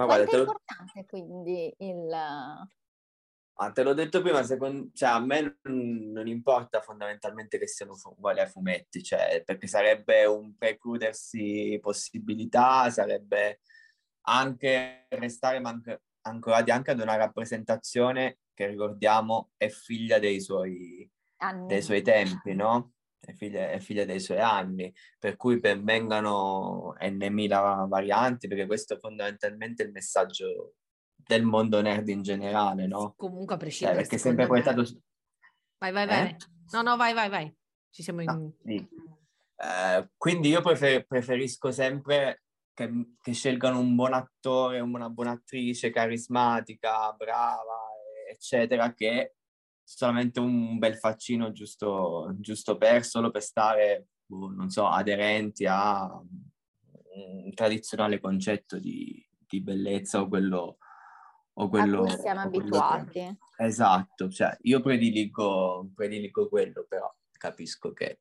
Ma 0.00 0.06
quanto 0.06 0.24
guarda, 0.24 0.24
è 0.24 0.26
te 0.26 0.36
lo, 0.36 0.42
importante 0.42 1.06
quindi 1.06 1.74
il... 1.78 2.12
ah, 2.12 3.70
te 3.72 3.82
l'ho 3.82 3.94
detto 3.94 4.22
prima, 4.22 4.42
secondo, 4.42 4.90
cioè, 4.94 5.10
a 5.10 5.20
me 5.20 5.58
non, 5.62 6.10
non 6.12 6.26
importa 6.26 6.80
fondamentalmente 6.80 7.58
che 7.58 7.66
siano 7.66 7.94
uguali 8.04 8.40
ai 8.40 8.48
fumetti, 8.48 9.02
cioè, 9.02 9.42
perché 9.44 9.66
sarebbe 9.66 10.24
un 10.24 10.56
precludersi 10.56 11.78
possibilità, 11.82 12.88
sarebbe 12.90 13.60
anche 14.22 15.06
restare 15.10 15.60
man- 15.60 15.82
ancorati 16.22 16.70
anche 16.70 16.90
ad 16.90 17.00
una 17.00 17.16
rappresentazione 17.16 18.38
che 18.54 18.66
ricordiamo 18.66 19.50
è 19.56 19.68
figlia 19.68 20.18
dei 20.18 20.40
suoi, 20.40 21.10
anni. 21.38 21.66
dei 21.66 21.82
suoi 21.82 22.02
tempi, 22.02 22.54
no? 22.54 22.92
È 23.30 23.32
figlia, 23.32 23.70
è 23.70 23.78
figlia 23.78 24.04
dei 24.04 24.18
suoi 24.20 24.40
anni, 24.40 24.92
per 25.18 25.36
cui 25.36 25.60
ben 25.60 25.84
vengano 25.84 26.94
n.000 27.00 27.86
varianti, 27.88 28.48
perché 28.48 28.66
questo 28.66 28.94
è 28.94 28.98
fondamentalmente 28.98 29.84
il 29.84 29.92
messaggio 29.92 30.74
del 31.14 31.44
mondo 31.44 31.80
nerd 31.80 32.08
in 32.08 32.22
generale, 32.22 32.86
no? 32.88 33.14
Comunque 33.16 33.54
a 33.54 33.58
Cioè, 33.58 33.58
prescindere, 33.58 33.98
perché 34.00 34.16
è 34.16 34.18
secondo 34.18 34.42
sempre 34.42 34.56
me- 34.58 34.62
portato... 34.62 34.84
su- 34.84 35.00
Vai, 35.78 35.92
vai, 35.92 36.02
Eh? 36.04 36.06
vai. 36.06 36.36
No, 36.72 36.82
no, 36.82 36.96
vai, 36.96 37.14
vai, 37.14 37.28
vai. 37.28 37.56
Ci 37.90 38.02
siamo 38.02 38.20
in... 38.22 38.26
No, 38.26 38.52
sì. 38.64 38.88
Eh, 39.56 40.10
quindi 40.16 40.48
io 40.48 40.60
prefer- 40.60 41.06
preferisco 41.06 41.70
sempre 41.70 42.42
che, 42.74 42.90
che 43.20 43.32
scelgano 43.32 43.78
un 43.78 43.94
buon 43.94 44.14
attore, 44.14 44.80
una 44.80 45.08
buona 45.08 45.32
attrice, 45.32 45.90
carismatica, 45.90 47.12
brava, 47.12 47.78
eccetera, 48.30 48.92
che 48.92 49.34
solamente 49.96 50.38
un 50.38 50.78
bel 50.78 50.96
faccino 50.96 51.50
giusto, 51.52 52.32
giusto 52.38 52.76
per, 52.76 53.04
solo 53.04 53.30
per 53.30 53.42
stare, 53.42 54.08
boh, 54.24 54.48
non 54.50 54.70
so, 54.70 54.86
aderenti 54.86 55.66
a 55.66 56.06
un 56.14 57.52
tradizionale 57.54 58.20
concetto 58.20 58.78
di, 58.78 59.26
di 59.36 59.60
bellezza 59.60 60.20
o 60.20 60.28
quello... 60.28 60.78
O 61.52 61.68
quello 61.68 62.04
a 62.04 62.06
cui 62.06 62.16
siamo 62.16 62.40
abituati. 62.40 63.36
Esatto, 63.58 64.30
cioè 64.30 64.56
io 64.62 64.80
prediligo, 64.80 65.90
prediligo 65.94 66.48
quello, 66.48 66.86
però 66.88 67.12
capisco 67.32 67.92
che... 67.92 68.20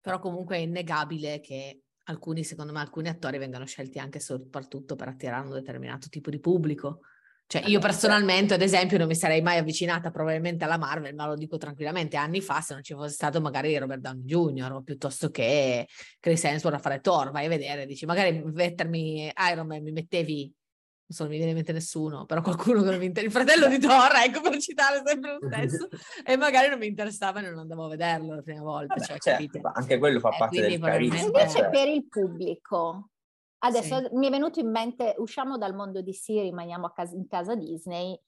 Però 0.00 0.18
comunque 0.18 0.56
è 0.56 0.60
innegabile 0.60 1.40
che 1.40 1.84
alcuni, 2.04 2.44
secondo 2.44 2.72
me, 2.72 2.80
alcuni 2.80 3.08
attori 3.08 3.38
vengano 3.38 3.64
scelti 3.64 3.98
anche 3.98 4.20
soprattutto 4.20 4.96
per 4.96 5.08
attirare 5.08 5.46
un 5.46 5.52
determinato 5.52 6.08
tipo 6.08 6.28
di 6.28 6.40
pubblico. 6.40 7.00
Cioè, 7.48 7.62
io 7.66 7.78
personalmente, 7.78 8.54
ad 8.54 8.62
esempio, 8.62 8.98
non 8.98 9.06
mi 9.06 9.14
sarei 9.14 9.40
mai 9.40 9.58
avvicinata 9.58 10.10
probabilmente 10.10 10.64
alla 10.64 10.78
Marvel, 10.78 11.14
ma 11.14 11.26
lo 11.26 11.36
dico 11.36 11.56
tranquillamente, 11.58 12.16
anni 12.16 12.40
fa, 12.40 12.60
se 12.60 12.74
non 12.74 12.82
ci 12.82 12.94
fosse 12.94 13.14
stato 13.14 13.40
magari 13.40 13.76
Robert 13.78 14.00
Downey 14.00 14.24
Jr. 14.24 14.72
o 14.72 14.82
piuttosto 14.82 15.30
che 15.30 15.86
Chris 16.18 16.42
Hemsworth 16.42 16.76
a 16.76 16.80
fare 16.80 17.00
Thor, 17.00 17.30
vai 17.30 17.46
a 17.46 17.48
vedere, 17.48 17.86
dici, 17.86 18.04
magari 18.04 18.42
mettermi 18.44 19.32
Iron 19.52 19.66
Man, 19.66 19.82
mi 19.82 19.92
mettevi 19.92 20.52
non 21.08 21.16
so, 21.16 21.22
non 21.22 21.30
mi 21.30 21.36
viene 21.36 21.52
in 21.52 21.56
mente 21.56 21.72
nessuno, 21.72 22.24
però 22.26 22.42
qualcuno 22.42 22.82
che 22.82 22.90
non 22.90 22.98
mi 22.98 23.04
interessa, 23.04 23.38
il 23.38 23.44
fratello 23.44 23.68
di 23.68 23.78
Thor, 23.78 24.10
ecco 24.26 24.40
per 24.40 24.58
citare 24.58 25.02
sempre 25.04 25.38
lo 25.38 25.46
stesso, 25.46 25.88
e 26.24 26.36
magari 26.36 26.68
non 26.68 26.80
mi 26.80 26.88
interessava 26.88 27.38
e 27.38 27.42
non 27.42 27.58
andavo 27.58 27.84
a 27.84 27.88
vederlo 27.90 28.34
la 28.34 28.42
prima 28.42 28.62
volta. 28.62 28.94
Vabbè, 28.94 29.06
cioè, 29.06 29.18
certo, 29.18 29.60
anche 29.72 29.98
quello 29.98 30.18
fa 30.18 30.30
eh, 30.30 30.36
parte 30.36 30.60
del 30.62 30.80
carisma. 30.80 31.20
Invece 31.20 31.58
cioè. 31.58 31.70
per 31.70 31.86
il 31.86 32.08
pubblico, 32.08 33.10
adesso 33.58 33.98
Sì. 33.98 34.08
mi 34.16 34.26
è 34.26 34.30
venuto 34.30 34.60
in 34.60 34.70
mente, 34.70 35.14
usciamo 35.18 35.56
dal 35.58 35.74
mondo 35.74 36.00
di 36.00 36.12
sì, 36.12 36.40
rimaniamo 36.40 36.86
a 36.86 36.92
casa- 36.92 37.14
in 37.16 37.26
casa 37.26 37.54
Disney, 37.54 38.18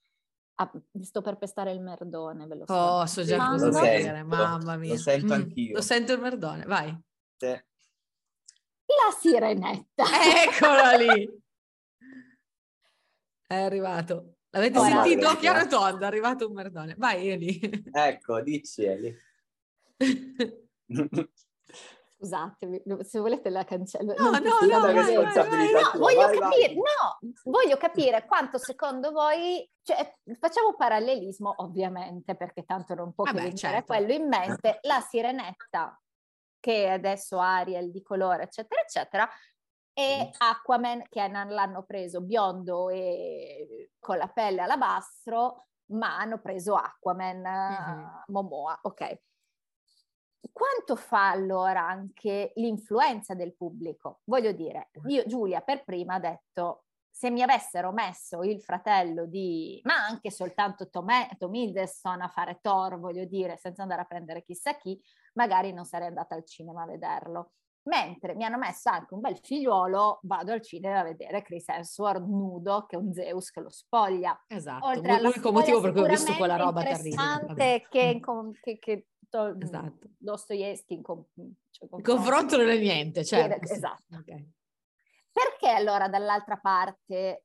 Ah, 0.61 0.69
sto 1.03 1.23
per 1.23 1.37
pestare 1.37 1.71
il 1.71 1.81
merdone, 1.81 2.45
ve 2.49 2.55
lo 2.57 2.65
so. 2.67 2.75
Oh, 2.75 3.07
so 3.07 3.23
già 3.23 3.37
Quando- 3.37 3.67
cosa 3.67 3.81
dire, 3.81 4.25
mamma 4.25 4.77
mia. 4.77 4.91
lo 4.95 4.99
sento 4.99 5.27
Mm, 5.27 5.31
anch'io. 5.41 5.75
Lo 5.77 5.81
sento 5.83 6.13
il 6.13 6.21
merdone, 6.21 6.65
vai. 6.65 6.89
Sì. 7.37 7.47
La 7.47 9.13
sirenetta. 9.17 10.03
Eccola 10.91 10.97
lì. 10.97 11.31
È 13.47 13.55
arrivato. 13.55 14.39
L'avete 14.51 14.79
Ora- 14.81 14.89
sentito? 15.05 15.29
Ora- 15.29 15.37
Chiaro 15.37 15.61
e 15.61 15.67
tondo, 15.69 16.03
è 16.03 16.07
arrivato 16.07 16.49
un 16.49 16.55
merdone. 16.55 16.95
Vai, 16.99 17.29
Eli. 17.29 17.61
Ecco, 17.93 18.41
dici 18.43 18.83
Eli. 18.83 19.17
Scusatemi, 22.19 22.83
se 23.05 23.21
volete 23.21 23.49
la 23.49 23.63
cancello. 23.63 24.13
No, 24.19 24.31
Non 24.31 24.43
no, 24.43 24.59
no, 24.61 24.81
vai, 24.81 24.95
vai, 24.95 25.17
responsabilità 25.17 25.81
No, 25.93 25.99
voglio 26.01 26.27
vai, 26.27 26.39
capire, 26.39 26.67
vai. 26.67 26.75
no, 26.75 27.19
voglio 27.45 27.77
capire 27.77 28.27
quanto 28.27 28.59
secondo 28.59 29.13
voi, 29.13 29.71
cioè, 29.83 30.17
facciamo 30.41 30.75
parallelismo 30.75 31.55
ovviamente, 31.59 32.35
perché 32.35 32.65
tanto 32.65 32.95
non 32.95 33.13
può 33.13 33.23
che 33.25 33.31
Vabbè, 33.31 33.43
venire 33.45 33.57
certo. 33.59 33.87
quello 33.95 34.13
in 34.13 34.27
mente, 34.27 34.79
la 34.83 35.01
sirenetta, 35.01 35.97
che 36.59 36.89
adesso 36.91 37.39
Ariel 37.39 37.93
di 37.93 38.03
colore, 38.03 38.43
eccetera, 38.45 38.81
eccetera, 38.81 39.29
e 39.93 40.31
Aquaman, 40.39 41.05
che 41.09 41.29
non 41.29 41.49
l'hanno 41.51 41.85
preso 41.85 42.21
biondo 42.21 42.89
e 42.89 43.91
con 44.01 44.17
la 44.19 44.27
pelle 44.27 44.63
alabastro, 44.63 45.67
ma 45.93 46.19
hanno 46.19 46.41
preso 46.41 46.75
Aquaman, 46.75 47.41
Mhm. 47.43 48.23
Momoa, 48.27 48.77
ok. 48.83 49.21
Quanto 50.53 50.97
fa 50.97 51.31
allora 51.31 51.87
anche 51.87 52.53
l'influenza 52.57 53.35
del 53.35 53.55
pubblico? 53.55 54.21
Voglio 54.25 54.53
dire, 54.53 54.91
io 55.07 55.25
Giulia 55.27 55.61
per 55.61 55.85
prima 55.85 56.15
ha 56.15 56.21
detto 56.21 56.85
se 57.19 57.31
mi 57.31 57.43
avessero 57.43 57.91
messo 57.91 58.43
il 58.45 58.61
fratello 58.63 59.27
di, 59.27 59.81
ma 59.83 59.95
anche 59.95 60.31
soltanto 60.31 60.89
Tom, 60.89 61.09
Tom 61.37 61.53
Hiddleston 61.53 62.23
a 62.23 62.29
fare 62.29 62.61
Thor, 62.61 63.01
voglio 63.01 63.25
dire, 63.25 63.57
senza 63.57 63.83
andare 63.83 64.03
a 64.03 64.05
prendere 64.05 64.45
chissà 64.45 64.77
chi, 64.77 65.01
magari 65.35 65.73
non 65.73 65.85
sarei 65.85 66.07
andata 66.07 66.37
al 66.37 66.45
cinema 66.45 66.83
a 66.83 66.87
vederlo. 66.87 67.53
Mentre 67.89 68.35
mi 68.35 68.45
hanno 68.45 68.59
messo 68.59 68.91
anche 68.91 69.15
un 69.15 69.21
bel 69.21 69.39
figliuolo, 69.39 70.21
vado 70.23 70.53
al 70.53 70.61
cinema 70.61 71.01
a 71.01 71.05
vedere 71.05 71.43
Chris 71.43 71.69
Hemsworth 71.69 72.25
nudo, 72.25 72.85
che 72.87 72.97
è 72.97 72.99
un 72.99 73.13
Zeus 73.13 73.51
che 73.51 73.61
lo 73.61 73.71
spoglia. 73.71 74.41
Esatto, 74.47 75.01
l'unico 75.01 75.51
motivo 75.51 75.81
per 75.81 75.93
cui 75.93 76.03
ho 76.03 76.07
visto 76.07 76.35
quella 76.35 76.57
roba 76.57 76.83
terribile. 76.83 77.09
interessante 77.09 77.87
che, 77.89 78.21
che, 78.61 78.79
che 78.79 79.07
to- 79.29 79.57
Esatto. 79.61 80.09
Dostoevsky 80.17 80.95
in 80.95 81.03
com- 81.03 81.25
cioè, 81.71 81.89
Il 81.97 82.03
confronto 82.03 82.57
non 82.57 82.69
è 82.69 82.79
niente, 82.79 83.25
certo. 83.25 83.67
sì. 83.67 83.73
Esatto. 83.75 84.17
Ok. 84.17 84.45
Perché 85.33 85.69
allora 85.69 86.09
dall'altra 86.09 86.57
parte 86.59 87.45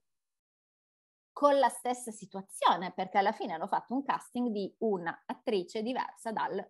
con 1.32 1.58
la 1.60 1.70
stessa 1.70 2.12
situazione? 2.12 2.94
Perché 2.94 3.18
alla 3.18 3.32
fine 3.32 3.54
hanno 3.54 3.68
fatto 3.68 3.94
un 3.94 4.04
casting 4.04 4.50
di 4.50 4.74
un'attrice 4.80 5.82
diversa 5.82 6.32
dal 6.32 6.66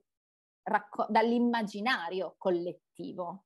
racco- 0.63 1.05
dall'immaginario 1.09 2.35
collettivo. 2.37 3.45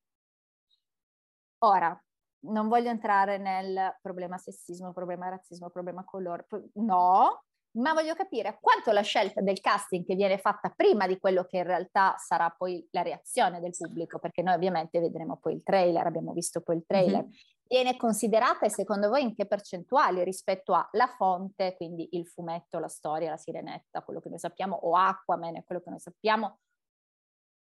Ora, 1.60 2.00
non 2.46 2.68
voglio 2.68 2.90
entrare 2.90 3.38
nel 3.40 3.98
problema 4.02 4.38
sessismo, 4.38 4.94
problema 4.94 5.28
razzismo, 5.30 5.70
problema 5.70 6.04
colore, 6.04 6.48
no, 6.76 7.46
ma 7.78 7.94
voglio 7.94 8.14
capire 8.16 8.58
quanto 8.62 8.92
la 8.92 9.02
scelta 9.02 9.42
del 9.42 9.60
casting 9.60 10.06
che 10.06 10.16
viene 10.16 10.38
fatta 10.38 10.70
prima 10.76 11.06
di 11.08 11.18
quello 11.20 11.46
che 11.46 11.58
in 11.58 11.64
realtà 11.64 12.16
sarà 12.18 12.50
poi 12.50 12.88
la 12.92 13.02
reazione 13.02 13.60
del 13.60 13.76
pubblico, 13.78 14.20
perché 14.20 14.42
noi 14.42 14.56
ovviamente 14.56 15.00
vedremo 15.00 15.38
poi 15.38 15.54
il 15.56 15.64
trailer, 15.64 16.06
abbiamo 16.06 16.34
visto 16.34 16.62
poi 16.62 16.78
il 16.78 16.86
trailer, 16.86 17.24
Mhm. 17.24 17.32
viene 17.68 17.98
considerata 17.98 18.66
e 18.66 18.70
secondo 18.70 19.10
voi 19.10 19.24
in 19.24 19.36
che 19.36 19.46
percentuali 19.46 20.24
rispetto 20.24 20.74
alla 20.74 21.08
fonte, 21.08 21.76
quindi 21.76 22.08
il 22.12 22.26
fumetto, 22.28 22.80
la 22.80 22.88
storia, 22.88 23.30
la 23.30 23.38
sirenetta, 23.38 24.02
quello 24.04 24.20
che 24.22 24.30
noi 24.30 24.40
sappiamo, 24.40 24.76
o 24.76 24.96
Aquaman, 24.96 25.64
quello 25.64 25.82
che 25.82 25.90
noi 25.90 26.00
sappiamo, 26.00 26.60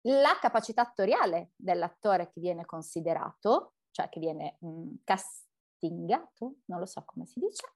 la 0.08 0.38
capacità 0.40 0.82
attoriale 0.82 1.50
dell'attore 1.56 2.30
che 2.30 2.40
viene 2.40 2.64
considerato, 2.64 3.74
cioè 3.90 4.08
che 4.08 4.20
viene 4.20 4.56
mh, 4.60 4.94
castingato, 5.04 6.56
non 6.66 6.78
lo 6.78 6.86
so 6.86 7.02
come 7.04 7.26
si 7.26 7.40
dice, 7.40 7.66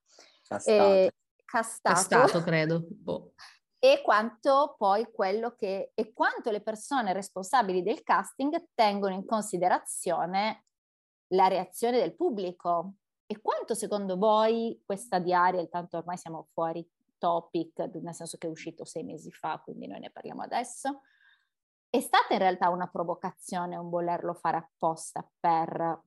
Castato. 0.46 0.92
eh, 0.92 1.12
castato, 1.50 1.94
Castato, 1.94 2.42
credo. 2.42 2.86
Boh. 2.88 3.32
e 3.78 4.02
quanto 4.02 4.76
poi 4.78 5.10
quello 5.10 5.54
che 5.54 5.92
e 5.94 6.12
quanto 6.12 6.50
le 6.50 6.60
persone 6.60 7.12
responsabili 7.12 7.82
del 7.82 8.02
casting 8.02 8.68
tengono 8.74 9.14
in 9.14 9.24
considerazione 9.24 10.66
la 11.32 11.48
reazione 11.48 11.98
del 11.98 12.14
pubblico 12.14 12.94
e 13.26 13.40
quanto 13.40 13.74
secondo 13.74 14.16
voi 14.16 14.82
questa 14.84 15.18
di 15.18 15.32
Ariel, 15.32 15.68
tanto 15.68 15.96
ormai 15.96 16.16
siamo 16.16 16.48
fuori 16.52 16.86
topic, 17.18 17.78
nel 17.78 18.14
senso 18.14 18.38
che 18.38 18.46
è 18.48 18.50
uscito 18.50 18.84
sei 18.84 19.04
mesi 19.04 19.30
fa, 19.30 19.60
quindi 19.62 19.86
noi 19.86 20.00
ne 20.00 20.10
parliamo 20.10 20.42
adesso, 20.42 21.02
è 21.88 22.00
stata 22.00 22.32
in 22.32 22.40
realtà 22.40 22.70
una 22.70 22.88
provocazione, 22.88 23.76
un 23.76 23.88
volerlo 23.88 24.34
fare 24.34 24.56
apposta 24.56 25.28
per 25.38 26.02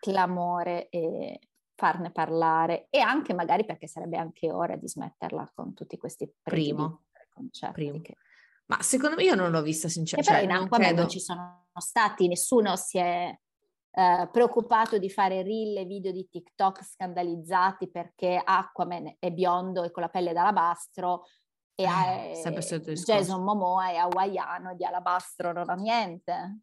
clamore 0.00 0.88
e 0.88 1.38
farne 1.76 2.10
parlare 2.10 2.86
e 2.90 3.00
anche 3.00 3.34
magari 3.34 3.64
perché 3.64 3.86
sarebbe 3.86 4.16
anche 4.16 4.50
ora 4.50 4.76
di 4.76 4.88
smetterla 4.88 5.52
con 5.54 5.74
tutti 5.74 5.96
questi 5.96 6.32
Primo. 6.42 7.04
concetti 7.28 7.72
Primo. 7.72 8.00
che 8.00 8.16
Ma 8.66 8.80
secondo 8.80 9.16
me 9.16 9.24
io 9.24 9.34
non 9.34 9.50
l'ho 9.50 9.62
vista 9.62 9.88
sinceramente. 9.88 10.30
però 10.32 10.42
Cioè, 10.42 10.50
in 10.50 10.54
non 10.56 10.66
Aquaman 10.66 10.86
credo... 10.86 11.00
non 11.02 11.10
ci 11.10 11.20
sono 11.20 11.66
stati, 11.76 12.28
nessuno 12.28 12.76
si 12.76 12.98
è 12.98 13.36
eh, 13.96 14.28
preoccupato 14.30 14.98
di 14.98 15.10
fare 15.10 15.42
reel 15.42 15.76
e 15.78 15.84
video 15.84 16.12
di 16.12 16.28
TikTok 16.28 16.82
scandalizzati 16.84 17.90
perché 17.90 18.40
Aquaman 18.42 19.16
è 19.18 19.30
biondo 19.30 19.82
e 19.82 19.90
con 19.90 20.02
la 20.02 20.08
pelle 20.08 20.32
d'alabastro 20.32 21.26
e 21.74 21.84
Eh, 21.84 22.34
solito 22.36 22.90
discorso. 22.90 23.12
Jason 23.12 23.42
Momoa 23.42 23.90
è 23.90 23.96
hawaiano 23.96 24.70
e 24.70 24.76
di 24.76 24.84
alabastro 24.84 25.52
non 25.52 25.68
ha 25.68 25.74
niente. 25.74 26.60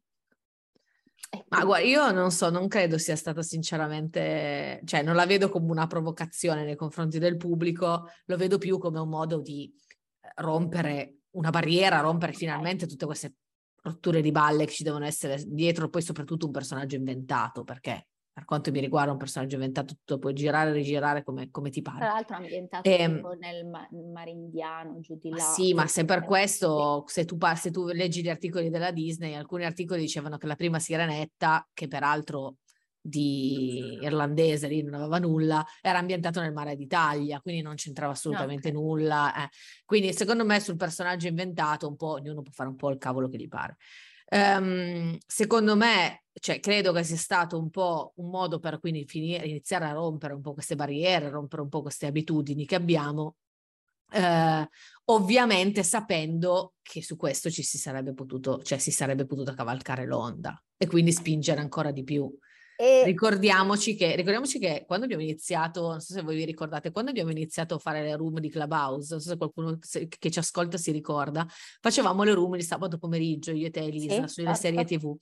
E 1.33 1.45
Ma 1.47 1.63
guarda, 1.63 1.87
io 1.87 2.11
non 2.11 2.29
so, 2.29 2.49
non 2.49 2.67
credo 2.67 2.97
sia 2.97 3.15
stata 3.15 3.41
sinceramente, 3.41 4.81
cioè 4.83 5.01
non 5.01 5.15
la 5.15 5.25
vedo 5.25 5.47
come 5.49 5.71
una 5.71 5.87
provocazione 5.87 6.65
nei 6.65 6.75
confronti 6.75 7.19
del 7.19 7.37
pubblico, 7.37 8.09
lo 8.25 8.35
vedo 8.35 8.57
più 8.57 8.77
come 8.77 8.99
un 8.99 9.07
modo 9.07 9.39
di 9.39 9.73
eh, 10.21 10.31
rompere 10.41 11.19
una 11.31 11.49
barriera, 11.49 12.01
rompere 12.01 12.33
finalmente 12.33 12.85
tutte 12.85 13.05
queste 13.05 13.35
rotture 13.83 14.21
di 14.21 14.31
balle 14.31 14.65
che 14.65 14.73
ci 14.73 14.83
devono 14.83 15.05
essere 15.05 15.41
dietro, 15.47 15.89
poi 15.89 16.01
soprattutto 16.01 16.47
un 16.47 16.51
personaggio 16.51 16.97
inventato, 16.97 17.63
perché 17.63 18.07
per 18.33 18.45
quanto 18.45 18.71
mi 18.71 18.79
riguarda 18.79 19.11
un 19.11 19.17
personaggio 19.17 19.55
inventato, 19.55 19.93
tu 20.05 20.13
lo 20.13 20.19
puoi 20.19 20.33
girare 20.33 20.69
e 20.69 20.73
rigirare 20.73 21.23
come, 21.23 21.49
come 21.51 21.69
ti 21.69 21.81
Tra 21.81 21.91
pare. 21.97 22.13
l'altro 22.13 22.35
ambientato 22.37 22.89
Ehm, 22.89 23.13
tipo 23.13 23.33
nel 23.33 23.65
ma- 23.65 23.87
mare 24.13 24.31
indiano, 24.31 24.99
giù 24.99 25.15
di 25.17 25.29
là. 25.29 25.53
sì, 25.53 25.73
ma 25.73 25.87
se 25.87 26.05
per 26.05 26.23
questo, 26.23 27.03
se 27.07 27.25
tu, 27.25 27.37
par- 27.37 27.57
se 27.57 27.71
tu 27.71 27.87
leggi 27.87 28.21
gli 28.21 28.29
articoli 28.29 28.69
della 28.69 28.91
Disney, 28.91 29.33
alcuni 29.33 29.65
articoli 29.65 30.01
dicevano 30.01 30.37
che 30.37 30.47
la 30.47 30.55
prima 30.55 30.79
sirenetta, 30.79 31.67
che 31.73 31.87
peraltro 31.87 32.57
di 33.03 33.97
irlandese 34.01 34.67
lì 34.67 34.83
non 34.83 34.93
aveva 34.95 35.17
nulla, 35.19 35.65
era 35.81 35.97
ambientato 35.99 36.39
nel 36.41 36.53
mare 36.53 36.75
d'Italia, 36.75 37.39
quindi 37.41 37.61
non 37.61 37.75
c'entrava 37.75 38.11
assolutamente 38.11 38.69
ok. 38.69 38.73
nulla. 38.73 39.33
eh. 39.45 39.49
Quindi 39.85 40.13
secondo 40.13 40.45
me 40.45 40.59
sul 40.59 40.75
personaggio 40.75 41.27
inventato 41.27 41.87
un 41.87 41.95
po' 41.95 42.11
ognuno 42.11 42.41
può 42.41 42.51
fare 42.51 42.69
un 42.69 42.75
po' 42.75 42.89
il 42.89 42.97
cavolo 42.97 43.27
che 43.29 43.37
gli 43.37 43.47
pare. 43.47 43.77
Ehm, 44.27 45.17
secondo 45.25 45.75
me, 45.75 46.20
cioè, 46.39 46.59
credo 46.59 46.91
che 46.93 47.03
sia 47.03 47.17
stato 47.17 47.59
un 47.59 47.69
po' 47.69 48.13
un 48.17 48.29
modo 48.29 48.59
per 48.59 48.79
quindi 48.79 49.05
finire, 49.05 49.45
iniziare 49.45 49.85
a 49.85 49.91
rompere 49.91 50.33
un 50.33 50.41
po' 50.41 50.53
queste 50.53 50.75
barriere, 50.75 51.29
rompere 51.29 51.61
un 51.61 51.69
po' 51.69 51.81
queste 51.81 52.05
abitudini 52.07 52.65
che 52.65 52.75
abbiamo 52.75 53.35
eh, 54.11 54.69
ovviamente 55.05 55.83
sapendo 55.83 56.73
che 56.81 57.01
su 57.01 57.15
questo 57.15 57.49
ci 57.49 57.63
si 57.63 57.77
sarebbe 57.77 58.13
potuto, 58.13 58.61
cioè 58.61 58.77
si 58.77 58.91
sarebbe 58.91 59.25
potuta 59.25 59.53
cavalcare 59.53 60.05
l'onda 60.05 60.61
e 60.77 60.87
quindi 60.87 61.11
spingere 61.11 61.61
ancora 61.61 61.91
di 61.91 62.03
più. 62.03 62.29
E... 62.81 63.03
Ricordiamoci, 63.03 63.93
che, 63.93 64.15
ricordiamoci 64.15 64.57
che 64.57 64.85
quando 64.87 65.05
abbiamo 65.05 65.21
iniziato, 65.21 65.89
non 65.89 65.99
so 65.99 66.13
se 66.13 66.23
voi 66.23 66.35
vi 66.35 66.45
ricordate, 66.45 66.89
quando 66.89 67.11
abbiamo 67.11 67.29
iniziato 67.29 67.75
a 67.75 67.77
fare 67.77 68.01
le 68.01 68.15
room 68.15 68.39
di 68.39 68.49
Clubhouse, 68.49 69.11
non 69.11 69.21
so 69.21 69.29
se 69.29 69.37
qualcuno 69.37 69.77
che 69.77 70.31
ci 70.31 70.39
ascolta 70.39 70.77
si 70.77 70.89
ricorda, 70.89 71.45
facevamo 71.79 72.23
le 72.23 72.33
room 72.33 72.55
di 72.55 72.63
sabato 72.63 72.97
pomeriggio, 72.97 73.51
io 73.51 73.67
e 73.67 73.69
te 73.69 73.81
Elisa, 73.81 74.25
sì, 74.25 74.33
sulle 74.33 74.55
certo. 74.55 74.61
serie 74.61 74.83
tv. 74.83 75.15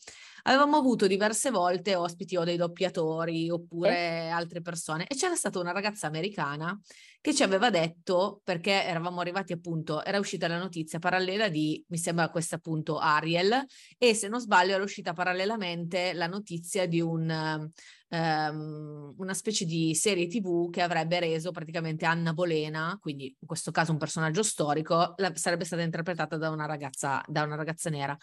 Avevamo 0.43 0.77
avuto 0.77 1.05
diverse 1.05 1.49
volte 1.49 1.95
ospiti 1.95 2.37
o 2.37 2.45
dei 2.45 2.55
doppiatori 2.55 3.49
oppure 3.49 4.27
sì. 4.27 4.31
altre 4.31 4.61
persone 4.61 5.05
e 5.05 5.15
c'era 5.15 5.35
stata 5.35 5.59
una 5.59 5.73
ragazza 5.73 6.07
americana 6.07 6.79
che 7.21 7.33
ci 7.33 7.43
aveva 7.43 7.69
detto, 7.69 8.41
perché 8.43 8.83
eravamo 8.83 9.19
arrivati 9.19 9.51
appunto, 9.51 10.03
era 10.03 10.19
uscita 10.19 10.47
la 10.47 10.57
notizia 10.57 10.99
parallela 10.99 11.49
di, 11.49 11.83
mi 11.89 11.97
sembra 11.97 12.29
questa 12.29 12.55
appunto 12.55 12.97
Ariel, 12.97 13.65
e 13.97 14.13
se 14.13 14.27
non 14.29 14.39
sbaglio 14.39 14.73
era 14.73 14.83
uscita 14.83 15.11
parallelamente 15.13 16.13
la 16.13 16.27
notizia 16.27 16.87
di 16.87 17.01
un, 17.01 17.69
um, 18.09 19.13
una 19.17 19.33
specie 19.33 19.65
di 19.65 19.93
serie 19.95 20.27
tv 20.27 20.69
che 20.69 20.81
avrebbe 20.81 21.19
reso 21.19 21.51
praticamente 21.51 22.05
Anna 22.05 22.33
Bolena, 22.33 22.97
quindi 23.01 23.35
in 23.37 23.47
questo 23.47 23.71
caso 23.71 23.91
un 23.91 23.97
personaggio 23.97 24.41
storico, 24.41 25.13
la, 25.17 25.31
sarebbe 25.35 25.65
stata 25.65 25.81
interpretata 25.81 26.37
da 26.37 26.49
una 26.49 26.65
ragazza, 26.65 27.21
da 27.27 27.43
una 27.43 27.55
ragazza 27.55 27.89
nera. 27.89 28.17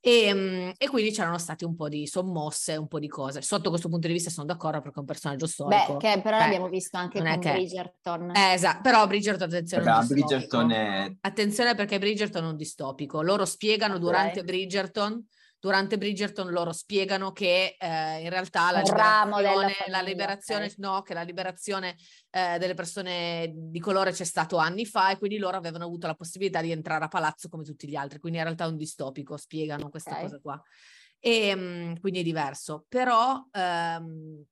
E, 0.00 0.22
ehm, 0.26 0.72
e, 0.76 0.88
quindi 0.88 1.10
c'erano 1.10 1.38
state 1.38 1.64
un 1.64 1.74
po' 1.74 1.88
di 1.88 2.06
sommosse, 2.06 2.76
un 2.76 2.86
po' 2.86 2.98
di 2.98 3.08
cose. 3.08 3.42
Sotto 3.42 3.70
questo 3.70 3.88
punto 3.88 4.06
di 4.06 4.12
vista 4.12 4.30
sono 4.30 4.46
d'accordo 4.46 4.80
perché 4.80 4.96
è 4.96 5.00
un 5.00 5.06
personaggio 5.06 5.46
storico. 5.46 5.96
Beh, 5.96 5.98
che 5.98 6.20
però 6.20 6.36
eh, 6.36 6.40
l'abbiamo 6.40 6.68
visto 6.68 6.96
anche 6.96 7.20
con 7.20 7.38
che... 7.38 7.52
Bridgerton. 7.52 8.34
Eh, 8.34 8.52
esatto, 8.52 8.80
però 8.82 9.06
Bridgerton, 9.06 9.48
attenzione. 9.48 9.84
Vabbè, 9.84 10.06
Bridgerton 10.06 10.70
è... 10.70 11.16
Attenzione 11.20 11.74
perché 11.74 11.98
Bridgerton 11.98 12.44
è 12.44 12.48
un 12.48 12.56
distopico. 12.56 13.22
Loro 13.22 13.44
spiegano 13.44 13.94
okay. 13.94 14.04
durante 14.04 14.44
Bridgerton 14.44 15.26
durante 15.66 15.98
Bridgerton 15.98 16.52
loro 16.52 16.72
spiegano 16.72 17.32
che 17.32 17.74
eh, 17.76 18.20
in 18.22 18.30
realtà 18.30 18.70
la 18.70 18.82
liberazione, 18.82 19.74
la 19.88 20.00
liberazione 20.00 20.64
okay. 20.66 20.76
no, 20.78 21.02
che 21.02 21.12
la 21.12 21.22
liberazione 21.22 21.96
eh, 22.30 22.56
delle 22.58 22.74
persone 22.74 23.52
di 23.52 23.80
colore 23.80 24.12
c'è 24.12 24.22
stato 24.22 24.58
anni 24.58 24.86
fa 24.86 25.10
e 25.10 25.18
quindi 25.18 25.38
loro 25.38 25.56
avevano 25.56 25.82
avuto 25.82 26.06
la 26.06 26.14
possibilità 26.14 26.60
di 26.60 26.70
entrare 26.70 27.04
a 27.04 27.08
palazzo 27.08 27.48
come 27.48 27.64
tutti 27.64 27.88
gli 27.88 27.96
altri, 27.96 28.20
quindi 28.20 28.38
in 28.38 28.44
realtà 28.44 28.64
è 28.64 28.68
un 28.68 28.76
distopico, 28.76 29.36
spiegano 29.36 29.88
questa 29.88 30.10
okay. 30.10 30.22
cosa 30.22 30.38
qua. 30.40 30.62
E 31.18 31.52
um, 31.52 31.98
quindi 31.98 32.20
è 32.20 32.22
diverso, 32.22 32.84
però 32.88 33.44
um, 33.52 34.44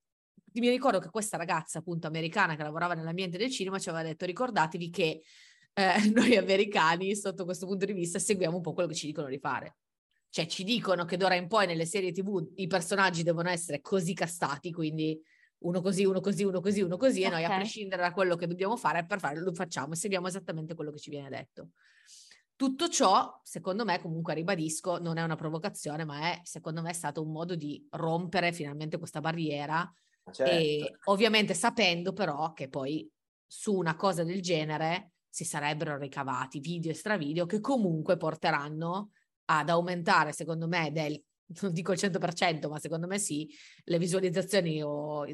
mi 0.54 0.68
ricordo 0.68 0.98
che 0.98 1.10
questa 1.10 1.36
ragazza 1.36 1.78
appunto 1.78 2.08
americana 2.08 2.56
che 2.56 2.64
lavorava 2.64 2.94
nell'ambiente 2.94 3.38
del 3.38 3.50
cinema 3.52 3.78
ci 3.78 3.88
aveva 3.88 4.02
detto 4.02 4.26
ricordatevi 4.26 4.90
che 4.90 5.22
eh, 5.74 5.94
noi 6.12 6.36
americani 6.36 7.14
sotto 7.14 7.44
questo 7.44 7.66
punto 7.66 7.84
di 7.84 7.92
vista 7.92 8.18
seguiamo 8.18 8.56
un 8.56 8.62
po' 8.62 8.72
quello 8.72 8.88
che 8.88 8.96
ci 8.96 9.06
dicono 9.06 9.28
di 9.28 9.38
fare 9.38 9.76
cioè 10.34 10.46
ci 10.46 10.64
dicono 10.64 11.04
che 11.04 11.16
d'ora 11.16 11.36
in 11.36 11.46
poi 11.46 11.64
nelle 11.64 11.86
serie 11.86 12.10
tv 12.10 12.44
i 12.56 12.66
personaggi 12.66 13.22
devono 13.22 13.50
essere 13.50 13.80
così 13.80 14.14
castati, 14.14 14.72
quindi 14.72 15.16
uno 15.58 15.80
così, 15.80 16.04
uno 16.04 16.18
così, 16.18 16.42
uno 16.42 16.60
così, 16.60 16.80
uno 16.80 16.96
così, 16.96 17.20
okay. 17.24 17.30
e 17.30 17.34
noi 17.34 17.44
a 17.44 17.54
prescindere 17.54 18.02
da 18.02 18.10
quello 18.10 18.34
che 18.34 18.48
dobbiamo 18.48 18.76
fare 18.76 19.06
per 19.06 19.20
farlo 19.20 19.44
lo 19.44 19.54
facciamo 19.54 19.92
e 19.92 19.96
seguiamo 19.96 20.26
esattamente 20.26 20.74
quello 20.74 20.90
che 20.90 20.98
ci 20.98 21.10
viene 21.10 21.28
detto. 21.28 21.68
Tutto 22.56 22.88
ciò, 22.88 23.40
secondo 23.44 23.84
me, 23.84 24.00
comunque 24.00 24.34
ribadisco, 24.34 24.98
non 24.98 25.18
è 25.18 25.22
una 25.22 25.36
provocazione, 25.36 26.04
ma 26.04 26.32
è, 26.32 26.40
secondo 26.42 26.82
me, 26.82 26.92
stato 26.94 27.22
un 27.22 27.30
modo 27.30 27.54
di 27.54 27.86
rompere 27.90 28.52
finalmente 28.52 28.98
questa 28.98 29.20
barriera 29.20 29.88
certo. 30.32 30.50
e 30.52 30.98
ovviamente 31.04 31.54
sapendo 31.54 32.12
però 32.12 32.52
che 32.54 32.68
poi 32.68 33.08
su 33.46 33.72
una 33.72 33.94
cosa 33.94 34.24
del 34.24 34.42
genere 34.42 35.12
si 35.28 35.44
sarebbero 35.44 35.96
ricavati 35.96 36.58
video 36.58 36.90
e 36.90 36.94
stravideo 36.94 37.46
che 37.46 37.60
comunque 37.60 38.16
porteranno 38.16 39.10
ad 39.46 39.68
aumentare, 39.68 40.32
secondo 40.32 40.66
me, 40.66 40.90
del, 40.92 41.20
non 41.62 41.72
dico 41.72 41.92
il 41.92 41.98
100%, 41.98 42.68
ma 42.68 42.78
secondo 42.78 43.06
me 43.06 43.18
sì, 43.18 43.48
le 43.84 43.98
visualizzazioni 43.98 44.82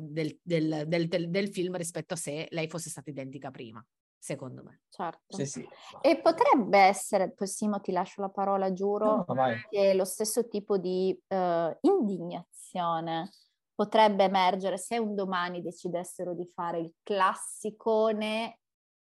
del, 0.01 0.39
del, 0.43 0.85
del, 0.87 1.31
del 1.31 1.49
film 1.51 1.77
rispetto 1.77 2.15
a 2.15 2.17
se 2.17 2.47
lei 2.51 2.69
fosse 2.69 2.91
stata 2.91 3.11
identica 3.11 3.51
prima 3.51 3.85
secondo 4.23 4.63
me. 4.63 4.83
Certo. 4.91 5.35
Sì, 5.35 5.47
sì. 5.47 5.69
E 6.03 6.21
potrebbe 6.21 6.79
essere, 6.79 7.33
poi 7.33 7.47
Simo 7.47 7.81
ti 7.81 7.91
lascio 7.91 8.21
la 8.21 8.29
parola, 8.29 8.73
giuro, 8.73 9.25
no, 9.27 9.45
che 9.71 9.95
lo 9.95 10.05
stesso 10.05 10.47
tipo 10.47 10.77
di 10.77 11.19
uh, 11.29 11.77
indignazione 11.81 13.31
potrebbe 13.75 14.25
emergere 14.25 14.77
se 14.77 14.99
un 14.99 15.15
domani 15.15 15.63
decidessero 15.63 16.35
di 16.35 16.47
fare 16.55 16.81
il 16.81 16.93
classicone 17.03 18.59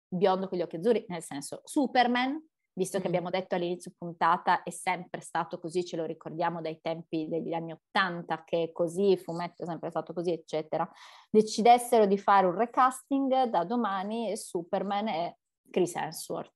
biondo 0.08 0.48
con 0.48 0.56
gli 0.58 0.62
occhi 0.62 0.76
azzurri, 0.76 1.04
nel 1.08 1.22
senso 1.22 1.60
Superman, 1.64 2.42
visto 2.72 3.00
che 3.00 3.06
abbiamo 3.06 3.30
detto 3.30 3.54
all'inizio 3.54 3.92
puntata 3.96 4.62
è 4.62 4.70
sempre 4.70 5.20
stato 5.20 5.58
così, 5.58 5.84
ce 5.84 5.96
lo 5.96 6.04
ricordiamo 6.04 6.60
dai 6.60 6.80
tempi 6.80 7.28
degli 7.28 7.52
anni 7.52 7.72
Ottanta 7.72 8.44
che 8.44 8.64
è 8.64 8.72
così, 8.72 9.10
il 9.10 9.18
fumetto 9.18 9.62
è 9.62 9.66
sempre 9.66 9.90
stato 9.90 10.12
così, 10.12 10.32
eccetera, 10.32 10.88
decidessero 11.28 12.06
di 12.06 12.18
fare 12.18 12.46
un 12.46 12.56
recasting 12.56 13.44
da 13.44 13.64
domani 13.64 14.36
Superman 14.36 15.08
è 15.08 15.36
Chris 15.70 15.94
Hemsworth. 15.94 16.52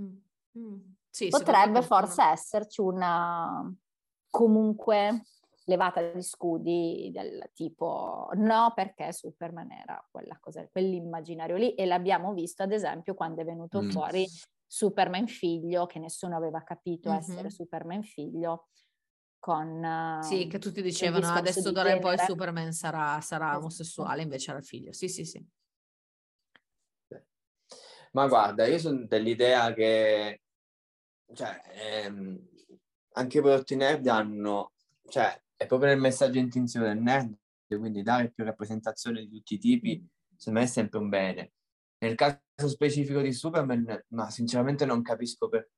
Mm. 0.00 0.16
Mm. 0.58 0.80
Sì, 1.10 1.28
Potrebbe 1.28 1.82
forse 1.82 2.24
no. 2.24 2.30
esserci 2.30 2.80
una 2.80 3.72
comunque 4.28 5.22
levata 5.66 6.02
di 6.02 6.22
scudi 6.22 7.10
del 7.12 7.50
tipo 7.54 8.28
no 8.34 8.72
perché 8.74 9.12
Superman 9.12 9.70
era 9.70 10.04
quella 10.10 10.36
cosa, 10.40 10.66
quell'immaginario 10.68 11.56
lì 11.56 11.74
e 11.74 11.86
l'abbiamo 11.86 12.32
visto 12.34 12.62
ad 12.62 12.72
esempio 12.72 13.14
quando 13.14 13.40
è 13.40 13.44
venuto 13.44 13.80
mm. 13.80 13.90
fuori 13.90 14.26
Superman 14.74 15.28
figlio, 15.28 15.86
che 15.86 16.00
nessuno 16.00 16.36
aveva 16.36 16.64
capito 16.64 17.08
mm-hmm. 17.08 17.18
essere 17.18 17.48
Superman 17.48 18.02
figlio, 18.02 18.70
con... 19.38 20.18
Sì, 20.20 20.48
che 20.48 20.58
tutti 20.58 20.82
dicevano 20.82 21.28
adesso 21.28 21.70
d'ora 21.70 21.92
in 21.92 22.00
poi 22.00 22.18
Superman 22.18 22.72
sarà, 22.72 23.20
sarà 23.20 23.50
esatto. 23.50 23.58
omosessuale, 23.60 24.22
invece 24.22 24.50
era 24.50 24.60
figlio. 24.62 24.92
Sì, 24.92 25.08
sì, 25.08 25.24
sì. 25.24 25.46
Ma 28.10 28.26
guarda, 28.26 28.66
io 28.66 28.78
sono 28.78 29.06
dell'idea 29.06 29.72
che 29.72 30.42
cioè, 31.32 31.60
ehm, 31.72 32.48
anche 33.12 33.38
i 33.38 33.40
prodotti 33.40 33.76
nerd 33.76 34.04
hanno, 34.08 34.72
cioè, 35.08 35.40
è 35.54 35.66
proprio 35.66 35.90
nel 35.90 36.00
messaggio 36.00 36.38
intensivo 36.38 36.84
del 36.84 36.98
nerd, 36.98 37.32
quindi 37.68 38.02
dare 38.02 38.32
più 38.32 38.42
rappresentazione 38.42 39.20
di 39.20 39.28
tutti 39.28 39.54
i 39.54 39.58
tipi, 39.58 40.04
secondo 40.36 40.58
me 40.58 40.64
è 40.64 40.68
sempre 40.68 40.98
un 40.98 41.08
bene. 41.08 41.52
Nel 41.98 42.16
caso 42.16 42.43
specifico 42.56 43.20
di 43.20 43.32
Superman, 43.32 44.04
ma 44.08 44.30
sinceramente 44.30 44.84
non 44.84 45.02
capisco 45.02 45.48
per, 45.48 45.70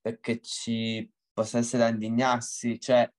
perché 0.00 0.40
ci 0.40 1.08
possa 1.32 1.58
essere 1.58 1.84
da 1.84 1.88
indignarsi, 1.88 2.78
cioè 2.80 3.10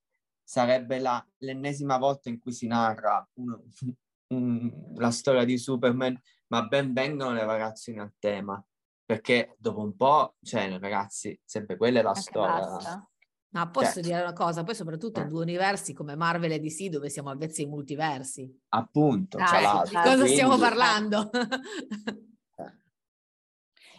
sarebbe 0.44 1.00
la, 1.00 1.26
l'ennesima 1.38 1.98
volta 1.98 2.30
in 2.30 2.40
cui 2.40 2.52
si 2.52 2.68
narra 2.68 3.28
un, 3.36 3.58
un, 4.34 4.94
la 4.96 5.12
storia 5.12 5.46
di 5.46 5.58
Superman, 5.58 6.20
ma 6.48 6.64
ben 6.68 6.94
vengono 6.94 7.32
le 7.34 7.46
ragazzine 7.46 8.02
al 8.02 8.14
tema, 8.20 8.64
perché 9.06 9.56
dopo 9.58 9.82
un 9.82 9.96
po', 9.96 10.36
cioè 10.42 10.78
ragazzi, 10.80 11.40
sempre 11.44 11.78
quella 11.78 12.00
è 12.00 12.02
la 12.04 12.10
Anche 12.10 12.22
storia. 12.22 12.66
Basta. 12.68 13.06
Ma 13.54 13.70
posso 13.70 13.86
certo. 13.86 14.02
dire 14.02 14.22
una 14.22 14.34
cosa, 14.34 14.64
poi 14.64 14.76
soprattutto 14.76 15.20
in 15.20 15.26
eh. 15.26 15.30
due 15.30 15.42
universi 15.42 15.94
come 15.94 16.16
Marvel 16.16 16.54
e 16.54 16.60
DC 16.60 16.88
dove 16.88 17.10
siamo 17.10 17.30
avvezzi 17.30 17.64
ai 17.64 17.68
multiversi. 17.68 18.50
Appunto, 18.70 19.38
ah, 19.38 19.84
di 19.84 19.94
cosa 19.94 20.14
quindi... 20.14 20.32
stiamo 20.32 20.58
parlando? 20.58 21.30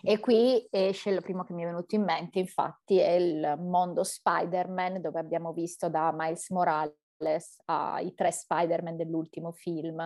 E 0.04 0.18
qui 0.18 0.66
esce 0.70 1.10
il 1.10 1.22
primo 1.22 1.44
che 1.44 1.52
mi 1.52 1.62
è 1.62 1.66
venuto 1.66 1.94
in 1.94 2.02
mente, 2.02 2.40
infatti, 2.40 2.98
è 2.98 3.12
il 3.12 3.56
mondo 3.60 4.02
Spider-Man, 4.02 5.00
dove 5.00 5.20
abbiamo 5.20 5.52
visto 5.52 5.88
da 5.88 6.12
Miles 6.12 6.50
Morales 6.50 7.60
ai 7.66 8.12
tre 8.14 8.32
Spider-Man 8.32 8.96
dell'ultimo 8.96 9.52
film. 9.52 10.00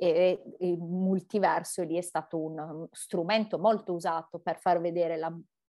E 0.00 0.42
il 0.60 0.78
multiverso 0.78 1.82
lì 1.82 1.96
è 1.96 2.00
stato 2.00 2.38
un 2.38 2.86
strumento 2.92 3.58
molto 3.58 3.92
usato 3.92 4.38
per 4.38 4.58
far 4.60 4.80
vedere 4.80 5.16
la 5.16 5.36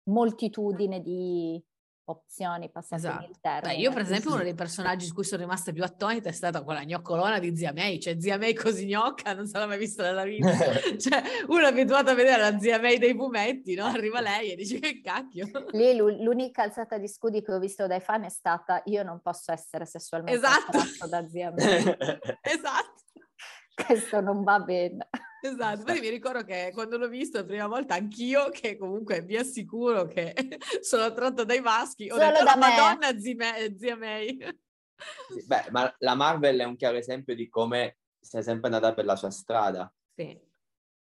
moltitudine 0.08 1.00
di 1.00 1.64
opzioni, 2.12 2.70
passate 2.70 3.06
esatto. 3.06 3.30
il 3.30 3.38
termine. 3.40 3.74
Beh, 3.74 3.80
io 3.80 3.92
per 3.92 4.02
esempio 4.02 4.32
uno 4.32 4.42
dei 4.42 4.54
personaggi 4.54 5.06
su 5.06 5.14
cui 5.14 5.24
sono 5.24 5.42
rimasta 5.42 5.72
più 5.72 5.82
attonita 5.82 6.28
è 6.28 6.32
stata 6.32 6.62
quella 6.62 6.84
gnoccolona 6.84 7.38
di 7.38 7.56
Zia 7.56 7.72
May, 7.72 7.98
cioè 8.00 8.20
Zia 8.20 8.38
May 8.38 8.54
così 8.54 8.86
gnocca 8.86 9.32
non 9.34 9.46
se 9.46 9.58
l'ha 9.58 9.66
mai 9.66 9.78
vista 9.78 10.02
nella 10.02 10.24
vita, 10.24 10.50
cioè 10.98 11.22
uno 11.48 11.60
è 11.60 11.66
abituato 11.66 12.10
a 12.10 12.14
vedere 12.14 12.40
la 12.40 12.58
Zia 12.58 12.78
May 12.78 12.98
dei 12.98 13.14
fumetti, 13.14 13.74
no? 13.74 13.84
Arriva 13.86 14.20
lei 14.20 14.52
e 14.52 14.56
dice 14.56 14.78
che 14.78 15.00
cacchio. 15.00 15.48
Lì 15.72 15.94
l'unica 15.96 16.62
alzata 16.62 16.98
di 16.98 17.08
scudi 17.08 17.42
che 17.42 17.52
ho 17.52 17.58
visto 17.58 17.86
dai 17.86 18.00
fan 18.00 18.24
è 18.24 18.30
stata 18.30 18.82
io 18.86 19.02
non 19.02 19.20
posso 19.20 19.52
essere 19.52 19.86
sessualmente 19.86 20.38
esatto. 20.38 21.06
da 21.08 21.28
Zia 21.28 21.52
May. 21.52 21.96
esatto. 22.42 23.06
Questo 23.86 24.20
non 24.20 24.42
va 24.42 24.58
bene. 24.60 25.08
Esatto, 25.40 25.84
poi 25.84 26.00
mi 26.00 26.08
ricordo 26.08 26.42
che 26.42 26.70
quando 26.72 26.98
l'ho 26.98 27.08
visto 27.08 27.38
la 27.38 27.44
prima 27.44 27.66
volta 27.66 27.94
anch'io, 27.94 28.50
che 28.50 28.76
comunque 28.76 29.22
vi 29.22 29.36
assicuro 29.36 30.06
che 30.06 30.34
sono 30.80 31.04
attratta 31.04 31.44
dai 31.44 31.60
maschi, 31.60 32.10
ho 32.10 32.16
Solo 32.16 32.30
detto, 32.30 32.44
da 32.44 32.54
oh, 32.54 32.58
Madonna 32.58 33.18
zia, 33.18 33.76
zia 33.76 33.96
May. 33.96 34.38
Sì, 35.28 35.46
beh, 35.46 35.66
ma 35.70 35.94
la 35.98 36.14
Marvel 36.14 36.58
è 36.58 36.64
un 36.64 36.76
chiaro 36.76 36.96
esempio 36.96 37.34
di 37.34 37.48
come 37.48 37.98
sia 38.18 38.42
sempre 38.42 38.66
andata 38.66 38.92
per 38.94 39.04
la 39.04 39.14
sua 39.14 39.30
strada. 39.30 39.92
Sì. 40.14 40.38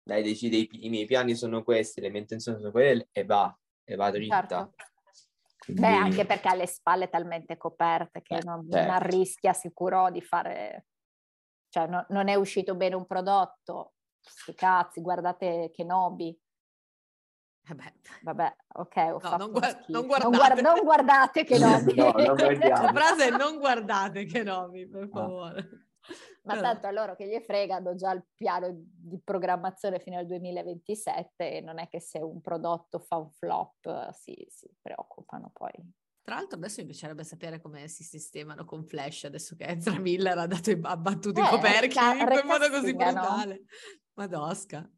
Dai, 0.03 0.23
decide 0.23 0.57
i, 0.57 0.69
i 0.85 0.89
miei 0.89 1.05
piani 1.05 1.35
sono 1.35 1.63
questi, 1.63 2.01
le 2.01 2.09
mie 2.09 2.21
intenzioni 2.21 2.57
sono 2.57 2.71
quelle 2.71 3.09
e 3.11 3.25
va, 3.25 3.55
e 3.83 3.95
va 3.95 4.09
dritta. 4.09 4.39
Certo. 4.39 4.73
Quindi... 5.57 5.81
Beh, 5.81 5.87
anche 5.87 6.25
perché 6.25 6.47
ha 6.47 6.55
le 6.55 6.67
spalle 6.67 7.09
talmente 7.09 7.57
coperte 7.57 8.21
che 8.21 8.37
eh, 8.37 8.43
non, 8.43 8.67
certo. 8.69 8.91
non 8.91 8.99
rischia 9.01 9.53
sicuro 9.53 10.09
di 10.11 10.21
fare 10.21 10.85
cioè 11.75 11.87
no, 11.87 12.05
non 12.09 12.29
è 12.29 12.35
uscito 12.35 12.73
bene 12.73 12.95
un 12.95 13.05
prodotto, 13.05 13.94
sti 14.29 14.53
cazzi, 14.53 15.01
guardate 15.01 15.71
Kenobi. 15.73 16.39
Eh 17.67 17.93
Vabbè, 18.21 18.55
ok, 18.73 18.95
ho 18.95 19.11
no, 19.11 19.19
fatto 19.19 19.37
non, 19.37 19.51
guarda, 19.51 19.85
non, 19.87 20.05
guardate. 20.05 20.29
Non, 20.29 20.37
guarda, 20.37 20.61
non 20.61 20.83
guardate 20.83 21.43
Kenobi. 21.43 21.93
no, 21.95 22.11
non 22.11 22.35
La 22.35 22.93
frase 22.93 23.27
è 23.27 23.31
non 23.31 23.57
guardate 23.57 24.25
Kenobi, 24.25 24.87
per 24.87 25.09
favore. 25.09 25.85
Ma 26.43 26.53
Però... 26.53 26.61
tanto 26.61 26.87
a 26.87 26.91
loro 26.91 27.15
che 27.15 27.27
gli 27.27 27.39
frega, 27.39 27.77
hanno 27.77 27.95
già 27.95 28.11
il 28.11 28.23
piano 28.35 28.67
di 28.71 29.19
programmazione 29.23 29.99
fino 29.99 30.17
al 30.17 30.27
2027 30.27 31.57
e 31.57 31.61
non 31.61 31.79
è 31.79 31.87
che 31.87 31.99
se 31.99 32.19
un 32.19 32.39
prodotto 32.41 32.99
fa 32.99 33.17
un 33.17 33.31
flop 33.31 34.11
si, 34.11 34.45
si 34.47 34.69
preoccupano 34.79 35.49
poi. 35.51 35.71
Tra 36.25 36.37
l'altro 36.37 36.57
adesso 36.57 36.81
mi 36.81 36.87
piacerebbe 36.87 37.23
sapere 37.23 37.61
come 37.61 37.87
si 37.87 38.03
sistemano 38.03 38.65
con 38.65 38.83
Flash, 38.83 39.25
adesso 39.25 39.55
che 39.55 39.65
Ezra 39.65 39.99
Miller 39.99 40.35
ha, 40.35 40.47
dato, 40.47 40.71
ha 40.81 40.97
battuto 40.97 41.39
eh, 41.39 41.43
i 41.43 41.47
coperchi 41.47 41.87
reca- 41.87 42.15
in 42.15 42.25
quel 42.25 42.45
modo 42.45 42.69
così 42.71 42.95
brutale. 42.95 43.65
Madosca. 44.13 44.89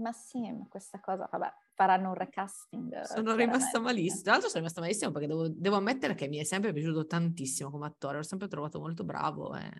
Ma 0.00 0.10
sì, 0.10 0.40
ma 0.50 0.66
questa 0.68 0.98
cosa, 0.98 1.28
vabbè, 1.30 1.52
faranno 1.72 2.08
un 2.08 2.14
recasting. 2.14 3.00
Sono 3.02 3.36
rimasta 3.36 3.78
malissimo. 3.78 4.22
Tra 4.22 4.32
l'altro 4.32 4.48
sono 4.48 4.60
rimasta 4.60 4.80
malissimo 4.80 5.12
perché 5.12 5.28
devo, 5.28 5.48
devo, 5.48 5.76
ammettere 5.76 6.14
che 6.16 6.26
mi 6.26 6.38
è 6.38 6.44
sempre 6.44 6.72
piaciuto 6.72 7.06
tantissimo 7.06 7.70
come 7.70 7.86
attore, 7.86 8.16
l'ho 8.16 8.24
sempre 8.24 8.48
trovato 8.48 8.80
molto 8.80 9.04
bravo 9.04 9.54
e... 9.54 9.70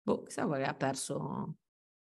Boh, 0.00 0.22
chissà 0.22 0.48
che 0.48 0.64
ha 0.64 0.74
perso 0.74 1.56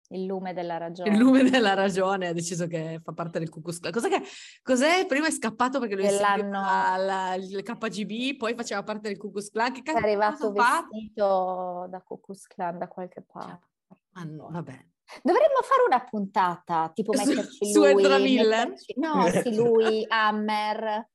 il 0.10 0.26
lume 0.26 0.54
della 0.54 0.78
ragione. 0.78 1.12
Il 1.12 1.18
lume 1.18 1.50
della 1.50 1.74
ragione 1.74 2.28
ha 2.28 2.34
deciso 2.34 2.68
che 2.68 3.00
fa 3.04 3.14
parte 3.14 3.40
del 3.40 3.50
Cucus 3.50 3.80
Clan. 3.80 3.92
Cos'è, 3.92 4.10
che, 4.10 4.22
cos'è? 4.62 5.06
Prima 5.06 5.28
è 5.28 5.32
scappato 5.32 5.80
perché 5.80 5.96
lui 5.96 6.08
seguiva 6.08 7.36
il 7.36 7.62
KGB, 7.64 8.38
poi 8.38 8.56
faceva 8.56 8.84
parte 8.84 9.08
del 9.08 9.18
Cucus 9.18 9.50
Clan. 9.50 9.72
Che 9.72 9.82
cazzo 9.82 9.98
è 9.98 10.02
arrivato 10.02 10.52
vestito 10.52 11.88
da 11.90 12.02
Cucus 12.02 12.48
Clan 12.48 12.78
da 12.78 12.88
qualche 12.88 13.24
cioè, 13.26 13.44
parte. 13.46 13.68
Ah, 14.14 14.24
no, 14.24 14.50
vabbè. 14.52 14.86
Dovremmo 15.22 15.62
fare 15.62 15.84
una 15.86 16.04
puntata, 16.04 16.92
tipo 16.94 17.12
metterci 17.12 17.72
su, 17.72 17.80
lui. 17.82 18.04
Su 18.04 18.22
Miller? 18.22 18.70
Metterci, 18.70 18.94
no, 18.98 19.30
sì, 19.30 19.56
lui, 19.56 20.06
Hammer, 20.10 21.10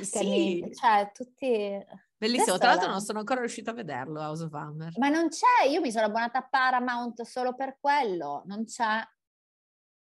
sì. 0.00 0.64
cioè 0.72 1.10
tutti... 1.12 2.02
Bellissimo, 2.26 2.56
tra 2.56 2.68
l'altro 2.68 2.90
non 2.90 3.00
sono 3.02 3.18
ancora 3.18 3.40
riuscita 3.40 3.72
a 3.72 3.74
vederlo, 3.74 4.20
House 4.20 4.44
of 4.44 4.54
Hammer. 4.54 4.98
Ma 4.98 5.08
non 5.10 5.28
c'è, 5.28 5.68
io 5.68 5.80
mi 5.80 5.92
sono 5.92 6.06
abbonata 6.06 6.38
a 6.38 6.48
Paramount 6.48 7.22
solo 7.22 7.54
per 7.54 7.76
quello, 7.78 8.42
non 8.46 8.64
c'è. 8.64 9.06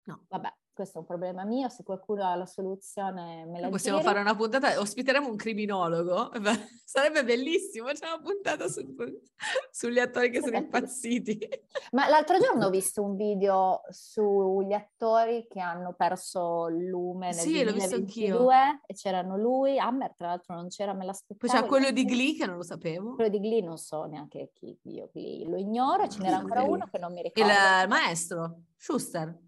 No. 0.04 0.24
Vabbè, 0.28 0.54
questo 0.76 0.98
è 0.98 1.00
un 1.00 1.06
problema 1.06 1.44
mio, 1.44 1.70
se 1.70 1.82
qualcuno 1.82 2.22
ha 2.22 2.34
la 2.34 2.44
soluzione 2.44 3.46
me 3.46 3.60
la 3.60 3.70
Possiamo 3.70 3.96
giri. 3.96 4.10
fare 4.10 4.20
una 4.20 4.36
puntata, 4.36 4.78
ospiteremo 4.78 5.26
un 5.26 5.36
criminologo, 5.36 6.30
sarebbe 6.84 7.24
bellissimo, 7.24 7.86
c'è 7.92 8.06
una 8.06 8.20
puntata 8.20 8.68
su, 8.68 8.94
sugli 9.70 9.98
attori 9.98 10.30
che 10.30 10.42
sono 10.42 10.58
impazziti. 10.58 11.38
Ma 11.92 12.08
l'altro 12.08 12.38
giorno 12.38 12.66
ho 12.66 12.70
visto 12.70 13.02
un 13.02 13.16
video 13.16 13.80
sugli 13.88 14.74
attori 14.74 15.46
che 15.48 15.60
hanno 15.60 15.94
perso 15.94 16.68
il 16.68 16.84
lume 16.84 17.28
nel 17.28 17.34
sì, 17.36 17.62
2022 17.62 18.82
e 18.84 18.92
c'erano 18.92 19.38
lui, 19.38 19.78
Hammer 19.78 20.14
tra 20.14 20.26
l'altro 20.26 20.56
non 20.56 20.68
c'era, 20.68 20.92
me 20.92 21.06
l'aspettavo. 21.06 21.50
Poi 21.50 21.62
c'è 21.62 21.66
quello 21.66 21.90
di 21.90 22.04
Glee 22.04 22.34
che 22.34 22.44
non 22.44 22.56
lo 22.56 22.62
sapevo. 22.62 23.14
Quello 23.14 23.30
di 23.30 23.40
Glee 23.40 23.62
non 23.62 23.78
so 23.78 24.04
neanche 24.04 24.50
chi, 24.52 24.78
io 24.82 25.08
Glee 25.10 25.48
lo 25.48 25.56
ignoro, 25.56 26.06
ce 26.06 26.20
n'era 26.20 26.36
ancora 26.36 26.64
uno 26.64 26.86
che 26.90 26.98
non 26.98 27.14
mi 27.14 27.22
ricordo. 27.22 27.50
Il 27.50 27.88
maestro, 27.88 28.60
Schuster. 28.76 29.44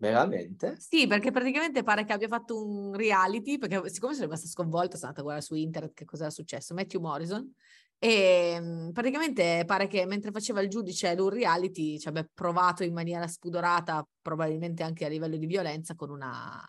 Veramente? 0.00 0.76
Sì, 0.78 1.06
perché 1.06 1.30
praticamente 1.30 1.82
pare 1.82 2.04
che 2.04 2.14
abbia 2.14 2.26
fatto 2.26 2.66
un 2.66 2.94
reality, 2.94 3.58
perché 3.58 3.86
siccome 3.90 4.14
sono 4.14 4.24
rimasta 4.24 4.48
sconvolta, 4.48 4.96
sono 4.96 5.08
andata 5.08 5.20
a 5.20 5.22
guardare 5.22 5.46
su 5.46 5.54
internet 5.54 5.92
che 5.92 6.06
cosa 6.06 6.22
era 6.24 6.32
successo, 6.32 6.72
Matthew 6.72 7.02
Morrison, 7.02 7.52
e 7.98 8.56
mm, 8.58 8.90
praticamente 8.92 9.64
pare 9.66 9.86
che 9.88 10.06
mentre 10.06 10.30
faceva 10.30 10.62
il 10.62 10.70
giudice 10.70 11.08
ad 11.08 11.20
un 11.20 11.28
reality 11.28 11.98
ci 11.98 12.08
abbia 12.08 12.26
provato 12.32 12.82
in 12.82 12.94
maniera 12.94 13.26
spudorata, 13.26 14.02
probabilmente 14.22 14.82
anche 14.82 15.04
a 15.04 15.08
livello 15.08 15.36
di 15.36 15.44
violenza, 15.44 15.94
con 15.94 16.08
una, 16.08 16.64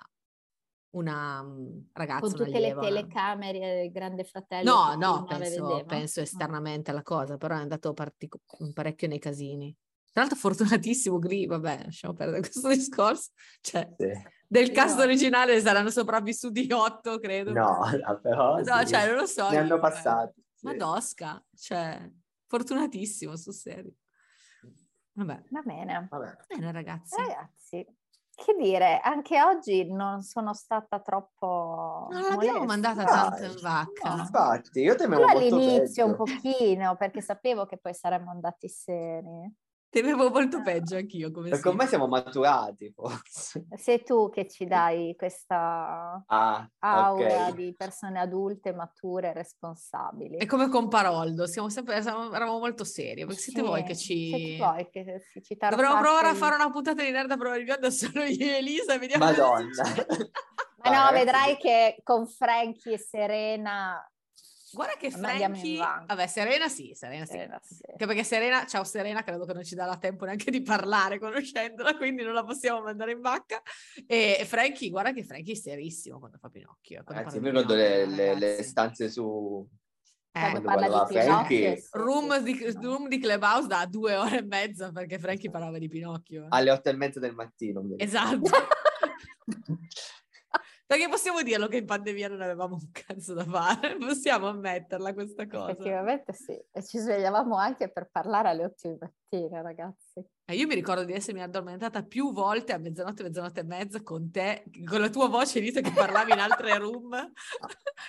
una 0.90 1.46
ragazza. 1.94 2.20
Con 2.20 2.36
tutte 2.36 2.60
le 2.60 2.76
telecamere 2.78 3.60
del 3.60 3.92
Grande 3.92 4.26
Fratello. 4.26 4.72
No, 4.72 4.96
no, 4.96 5.24
penso, 5.26 5.84
penso, 5.88 6.20
esternamente 6.20 6.92
alla 6.92 7.02
cosa, 7.02 7.38
però 7.38 7.56
è 7.56 7.60
andato 7.60 7.94
partic- 7.94 8.36
parecchio 8.74 9.08
nei 9.08 9.20
casini. 9.20 9.74
Tra 10.12 10.24
l'altro 10.24 10.38
fortunatissimo 10.38 11.20
Glee, 11.20 11.46
vabbè, 11.46 11.84
lasciamo 11.86 12.14
perdere 12.14 12.42
questo 12.42 12.68
discorso. 12.68 13.32
Cioè, 13.62 13.94
sì. 13.98 14.12
del 14.48 14.72
cast 14.72 14.98
no. 14.98 15.04
originale 15.04 15.60
saranno 15.62 15.90
sopravvissuti 15.90 16.68
otto, 16.74 17.18
credo. 17.18 17.54
No, 17.54 17.80
però 18.22 18.58
No, 18.58 18.78
sì. 18.80 18.88
cioè, 18.88 19.08
non 19.08 19.16
lo 19.16 19.26
so. 19.26 19.50
Ne 19.50 19.58
hanno 19.58 19.80
passati. 19.80 20.44
Sì. 20.54 20.66
Madosca, 20.66 21.44
cioè, 21.56 22.12
fortunatissimo, 22.48 23.38
su 23.38 23.52
serio. 23.52 23.94
Vabbè. 25.14 25.44
Va 25.50 25.62
bene. 25.62 26.08
Vabbè. 26.10 26.38
Bene, 26.48 26.72
ragazzi. 26.72 27.16
Ragazzi, 27.16 27.88
che 28.36 28.56
dire, 28.58 29.00
anche 29.00 29.42
oggi 29.42 29.90
non 29.92 30.24
sono 30.24 30.54
stata 30.54 31.00
troppo. 31.00 32.08
Non 32.12 32.22
l'abbiamo 32.22 32.66
mandata 32.66 33.06
tanto 33.06 33.44
in 33.44 33.56
vacca. 33.62 34.16
No, 34.16 34.22
infatti, 34.24 34.82
io 34.82 34.96
temevo 34.96 35.22
molto 35.22 35.38
all'inizio 35.38 36.06
un 36.06 36.16
pochino, 36.16 36.96
perché 36.98 37.22
sapevo 37.22 37.66
che 37.66 37.78
poi 37.78 37.94
saremmo 37.94 38.30
andati 38.30 38.68
seri. 38.68 39.54
Temevo 39.92 40.30
molto 40.30 40.62
peggio 40.62 40.96
anch'io. 40.96 41.32
Come 41.32 41.50
Perché 41.50 41.68
ormai 41.68 41.86
siamo 41.86 42.08
maturati, 42.08 42.90
forse. 42.96 43.66
Sei 43.76 44.02
tu 44.02 44.30
che 44.30 44.48
ci 44.48 44.66
dai 44.66 45.14
questa 45.18 46.24
ah, 46.26 46.70
aura 46.80 47.48
okay. 47.48 47.54
di 47.54 47.76
persone 47.78 48.18
adulte, 48.18 48.72
mature, 48.72 49.34
responsabili. 49.34 50.38
È 50.38 50.46
come 50.46 50.70
con 50.70 50.88
Paroldo, 50.88 51.46
siamo 51.46 51.68
sempre, 51.68 52.02
siamo, 52.02 52.34
eravamo 52.34 52.60
molto 52.60 52.86
seri, 52.86 53.26
perché 53.26 53.42
siete 53.42 53.60
sì, 53.60 53.66
voi 53.66 53.84
che 53.84 53.96
ci... 53.98 54.30
Siete 54.30 54.58
voi 54.64 54.90
che 54.90 55.22
ci 55.44 55.58
Dovremmo 55.60 56.00
provare 56.00 56.30
a 56.30 56.36
fare 56.36 56.56
una 56.56 56.72
puntata 56.72 57.04
di 57.04 57.12
Nerd 57.12 57.30
a 57.30 57.36
prova 57.36 57.58
di 57.58 57.66
bionda 57.66 57.90
solo 57.92 58.24
io 58.24 58.46
e 58.46 58.58
Elisa, 58.60 58.98
vediamo 58.98 59.26
Madonna. 59.26 59.84
Ma 60.84 61.06
no, 61.06 61.12
vedrai 61.12 61.58
che 61.58 62.00
con 62.02 62.26
Frankie 62.28 62.94
e 62.94 62.98
Serena 62.98 64.02
Guarda 64.74 64.94
che 64.98 65.12
Frankie, 65.12 65.78
vabbè 65.78 66.28
Serena 66.28 66.70
sì, 66.70 66.92
Serena, 66.94 67.26
Serena 67.26 67.60
sì. 67.62 67.76
sì. 67.76 67.82
Anche 67.90 68.06
perché 68.06 68.24
Serena, 68.24 68.66
ciao 68.66 68.84
Serena, 68.84 69.24
credo 69.24 69.46
che 69.46 69.54
non 69.54 69.64
ci 69.64 69.76
darà 69.76 69.98
tempo 69.98 70.26
neanche 70.26 70.50
di 70.50 70.62
parlare 70.62 71.20
conoscendola, 71.20 71.96
quindi 71.98 72.24
non 72.24 72.34
la 72.34 72.44
possiamo 72.44 72.82
mandare 72.82 73.12
in 73.12 73.22
vacca. 73.22 73.62
E 74.08 74.44
Frankie, 74.46 74.90
guarda 74.90 75.12
che 75.12 75.24
Frankie 75.24 75.54
è 75.54 75.58
serissimo 75.58 76.20
quando 76.20 76.38
fa 76.38 76.50
Pinocchio. 76.50 77.04
Quando 77.04 77.24
Ragazzi, 77.24 77.40
mi 77.40 77.50
ricordo 77.50 77.76
le, 77.76 78.06
le, 78.06 78.36
le, 78.38 78.64
stanze 78.64 79.10
su... 79.10 79.68
Eh, 80.32 80.62
parla 80.62 81.06
di 81.06 81.14
Pinocchio. 81.14 81.76
Sì, 81.76 81.88
room, 81.92 82.44
sì, 82.44 82.54
di, 82.54 82.72
room 82.82 83.08
di 83.10 83.20
Clubhouse 83.20 83.68
da 83.68 83.86
due 83.86 84.16
ore 84.16 84.38
e 84.38 84.44
mezza 84.44 84.92
perché 84.92 85.20
Frankie 85.20 85.50
parlava 85.50 85.78
di 85.78 85.90
Pinocchio. 85.90 86.46
Alle 86.50 86.72
otto 86.72 86.90
e 86.90 86.94
mezza 86.94 87.20
del 87.20 87.34
mattino. 87.34 87.84
Esatto. 87.98 88.50
Perché 90.92 91.08
possiamo 91.08 91.42
dirlo 91.42 91.70
che 91.70 91.78
in 91.78 91.86
pandemia 91.86 92.28
non 92.28 92.42
avevamo 92.42 92.76
un 92.76 92.92
cazzo 92.92 93.34
da 93.34 93.46
fare, 93.46 93.96
possiamo 93.96 94.50
ammetterla 94.50 95.14
questa 95.14 95.48
cosa. 95.48 95.72
Effettivamente 95.72 96.34
sì, 96.34 96.52
e 96.70 96.84
ci 96.84 96.98
svegliavamo 96.98 97.56
anche 97.56 97.90
per 97.90 98.10
parlare 98.12 98.50
alle 98.50 98.66
8 98.66 98.90
di 98.90 98.98
mattina, 99.00 99.62
ragazzi. 99.62 100.22
E 100.52 100.56
io 100.56 100.68
mi 100.68 100.76
ricordo 100.76 101.06
di 101.06 101.14
essermi 101.14 101.42
addormentata 101.42 102.04
più 102.04 102.34
volte 102.34 102.74
a 102.74 102.78
mezzanotte, 102.78 103.24
mezzanotte 103.24 103.62
e 103.62 103.64
mezza 103.64 104.04
con 104.04 104.30
te, 104.32 104.66
con 104.86 105.00
la 105.00 105.10
tua 105.10 105.30
voce 105.30 105.60
Elisa 105.60 105.80
che 105.80 105.94
parlavi 105.94 106.34
in 106.34 106.40
altre 106.40 106.78
room, 106.78 107.10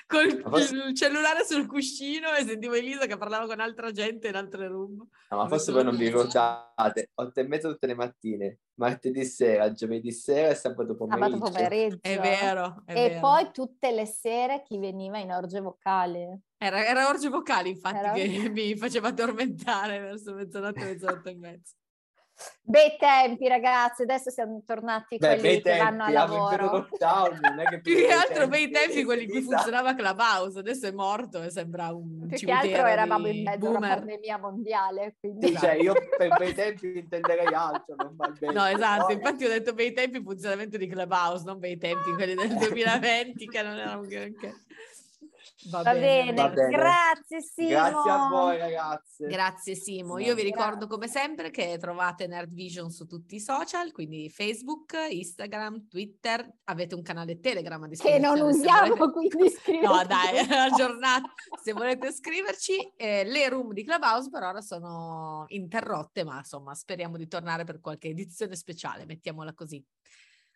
col 0.09 0.43
forse... 0.43 0.75
il 0.75 0.95
cellulare 0.97 1.45
sul 1.45 1.69
cuscino 1.69 2.35
e 2.35 2.45
sentivo 2.45 2.75
Elisa 2.75 3.07
che 3.07 3.17
parlava 3.17 3.47
con 3.47 3.61
altra 3.61 3.93
gente 3.93 4.27
in 4.27 4.35
altre 4.35 4.67
room. 4.67 5.07
No, 5.31 5.37
ma 5.37 5.47
forse 5.47 5.71
voi 5.71 5.85
non 5.85 5.95
vi 5.95 6.07
ricordate, 6.07 7.11
otto 7.15 7.39
e 7.39 7.47
mezza 7.47 7.69
tutte 7.69 7.87
le 7.87 7.95
mattine, 7.95 8.59
martedì 8.75 9.25
sera, 9.25 9.71
giovedì 9.71 10.11
sera 10.11 10.49
e 10.49 10.57
sabato 10.57 10.97
pomeriggio. 10.97 11.37
Sabato 11.37 11.53
pomeriggio. 11.53 11.99
È 12.01 12.19
vero, 12.19 12.83
è 12.85 12.93
E 12.93 13.09
vero. 13.09 13.21
poi 13.21 13.51
tutte 13.53 13.93
le 13.93 14.07
sere 14.07 14.65
chi 14.65 14.79
veniva 14.79 15.19
in 15.19 15.31
orge 15.31 15.61
vocali. 15.61 16.27
Era, 16.59 16.85
era 16.85 17.07
orge 17.07 17.29
vocali 17.29 17.71
infatti 17.71 17.97
era... 17.97 18.13
che 18.15 18.49
mi 18.51 18.77
faceva 18.77 19.09
addormentare 19.09 20.01
verso 20.01 20.35
mezzanotte, 20.35 20.85
mezzanotte 20.85 21.31
e 21.31 21.37
mezza. 21.37 21.77
Bei 22.65 22.97
tempi, 22.99 23.49
ragazzi. 23.49 24.03
Adesso 24.03 24.31
siamo 24.31 24.63
tornati 24.65 25.17
Beh, 25.19 25.39
quelli 25.39 25.57
che 25.57 25.63
tempi, 25.63 25.85
vanno 25.85 26.05
a 26.05 26.11
lavoro. 26.11 26.71
Lockdown, 26.71 27.39
non 27.43 27.61
è 27.61 27.65
che 27.65 27.81
più 27.83 27.97
che 27.97 28.11
altro 28.11 28.49
bei 28.49 28.71
tempi 28.71 29.05
quelli 29.05 29.25
in 29.25 29.31
cui 29.31 29.43
funzionava 29.43 29.95
Clubhouse. 29.95 30.59
Adesso 30.59 30.87
è 30.87 30.93
morto 30.93 31.43
e 31.43 31.51
sembra 31.51 31.93
un 31.93 32.29
Più 32.29 32.47
che 32.47 32.53
altro 32.53 32.87
eravamo 32.87 33.27
in 33.27 33.43
mezzo 33.43 33.67
a 33.67 33.71
una 33.71 33.97
pandemia 33.97 34.39
mondiale. 34.39 35.17
Quindi... 35.21 35.57
Cioè, 35.57 35.75
io 35.75 35.95
per 36.17 36.29
bei 36.39 36.55
tempi 36.55 36.99
intenderei 36.99 37.53
altro, 37.53 37.95
non 37.97 38.17
bene. 38.39 38.53
No, 38.53 38.65
esatto. 38.67 39.07
Poi... 39.07 39.15
Infatti 39.15 39.45
ho 39.45 39.49
detto 39.49 39.75
bei 39.75 39.93
tempi 39.93 40.23
funzionamento 40.23 40.77
di 40.77 40.87
Clubhouse, 40.87 41.45
non 41.45 41.59
bei 41.59 41.77
tempi 41.77 42.13
quelli 42.13 42.35
del 42.35 42.55
2020 42.57 43.47
che 43.49 43.63
non 43.63 43.79
erano 43.79 44.03
granché. 44.03 44.55
Va, 45.71 45.83
Va 45.83 45.93
bene. 45.93 46.33
bene. 46.33 46.69
grazie 46.71 47.41
Simo. 47.41 47.69
Grazie 47.69 48.11
a 48.11 48.29
voi 48.29 48.59
ragazze. 48.59 49.27
Grazie 49.27 49.75
Simo. 49.75 50.19
Io 50.19 50.35
vi 50.35 50.43
ricordo 50.43 50.87
come 50.87 51.07
sempre 51.07 51.51
che 51.51 51.77
trovate 51.79 52.27
Nerd 52.27 52.53
Vision 52.53 52.91
su 52.91 53.07
tutti 53.07 53.37
i 53.37 53.41
social, 53.41 53.93
quindi 53.93 54.29
Facebook, 54.29 54.97
Instagram, 55.09 55.87
Twitter, 55.89 56.49
avete 56.65 56.95
un 56.95 57.03
canale 57.03 57.39
Telegram 57.39 57.83
a 57.83 57.89
disposizione. 57.89 58.35
Che 58.35 58.41
non 58.41 58.49
usiamo, 58.49 58.97
volete... 58.97 59.29
quindi 59.29 59.51
scriverci. 59.51 59.87
No 59.87 60.05
dai, 60.05 60.39
aggiornate 60.39 61.31
se 61.63 61.73
volete 61.73 62.11
scriverci. 62.13 62.93
Eh, 62.97 63.25
le 63.25 63.49
room 63.49 63.73
di 63.73 63.85
Clubhouse 63.85 64.31
per 64.31 64.43
ora 64.43 64.61
sono 64.61 65.45
interrotte, 65.49 66.25
ma 66.25 66.39
insomma 66.39 66.75
speriamo 66.75 67.17
di 67.17 67.29
tornare 67.29 67.65
per 67.65 67.81
qualche 67.81 68.09
edizione 68.09 68.57
speciale, 68.57 69.07
mettiamola 69.07 69.55
così. 69.55 69.85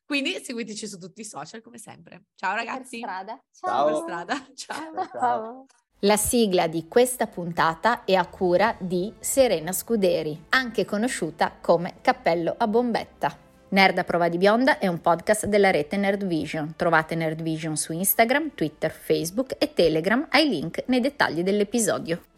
Quindi 0.06 0.40
seguiteci 0.40 0.86
su 0.86 0.98
tutti 0.98 1.22
i 1.22 1.24
social 1.24 1.60
come 1.60 1.78
sempre. 1.78 2.26
Ciao 2.36 2.54
ragazzi. 2.54 3.00
Per 3.00 3.08
strada. 3.08 3.42
Ciao. 3.52 3.88
Ciao. 3.88 4.02
strada. 4.02 4.46
Ciao. 4.54 5.08
Ciao. 5.10 5.66
La 6.00 6.16
sigla 6.16 6.68
di 6.68 6.86
questa 6.88 7.26
puntata 7.26 8.04
è 8.04 8.14
a 8.14 8.26
cura 8.26 8.76
di 8.78 9.12
Serena 9.18 9.72
Scuderi, 9.72 10.44
anche 10.50 10.84
conosciuta 10.84 11.56
come 11.60 11.94
Cappello 12.02 12.54
a 12.56 12.68
bombetta. 12.68 13.36
Nerd 13.70 13.98
a 13.98 14.04
prova 14.04 14.28
di 14.28 14.38
bionda 14.38 14.78
è 14.78 14.86
un 14.86 15.00
podcast 15.00 15.46
della 15.46 15.70
rete 15.70 15.96
Nerd 15.96 16.24
Vision. 16.24 16.74
Trovate 16.76 17.16
Nerd 17.16 17.42
Vision 17.42 17.76
su 17.76 17.92
Instagram, 17.92 18.54
Twitter, 18.54 18.92
Facebook 18.92 19.56
e 19.58 19.72
Telegram 19.72 20.24
ai 20.30 20.48
link 20.48 20.84
nei 20.86 21.00
dettagli 21.00 21.42
dell'episodio. 21.42 22.35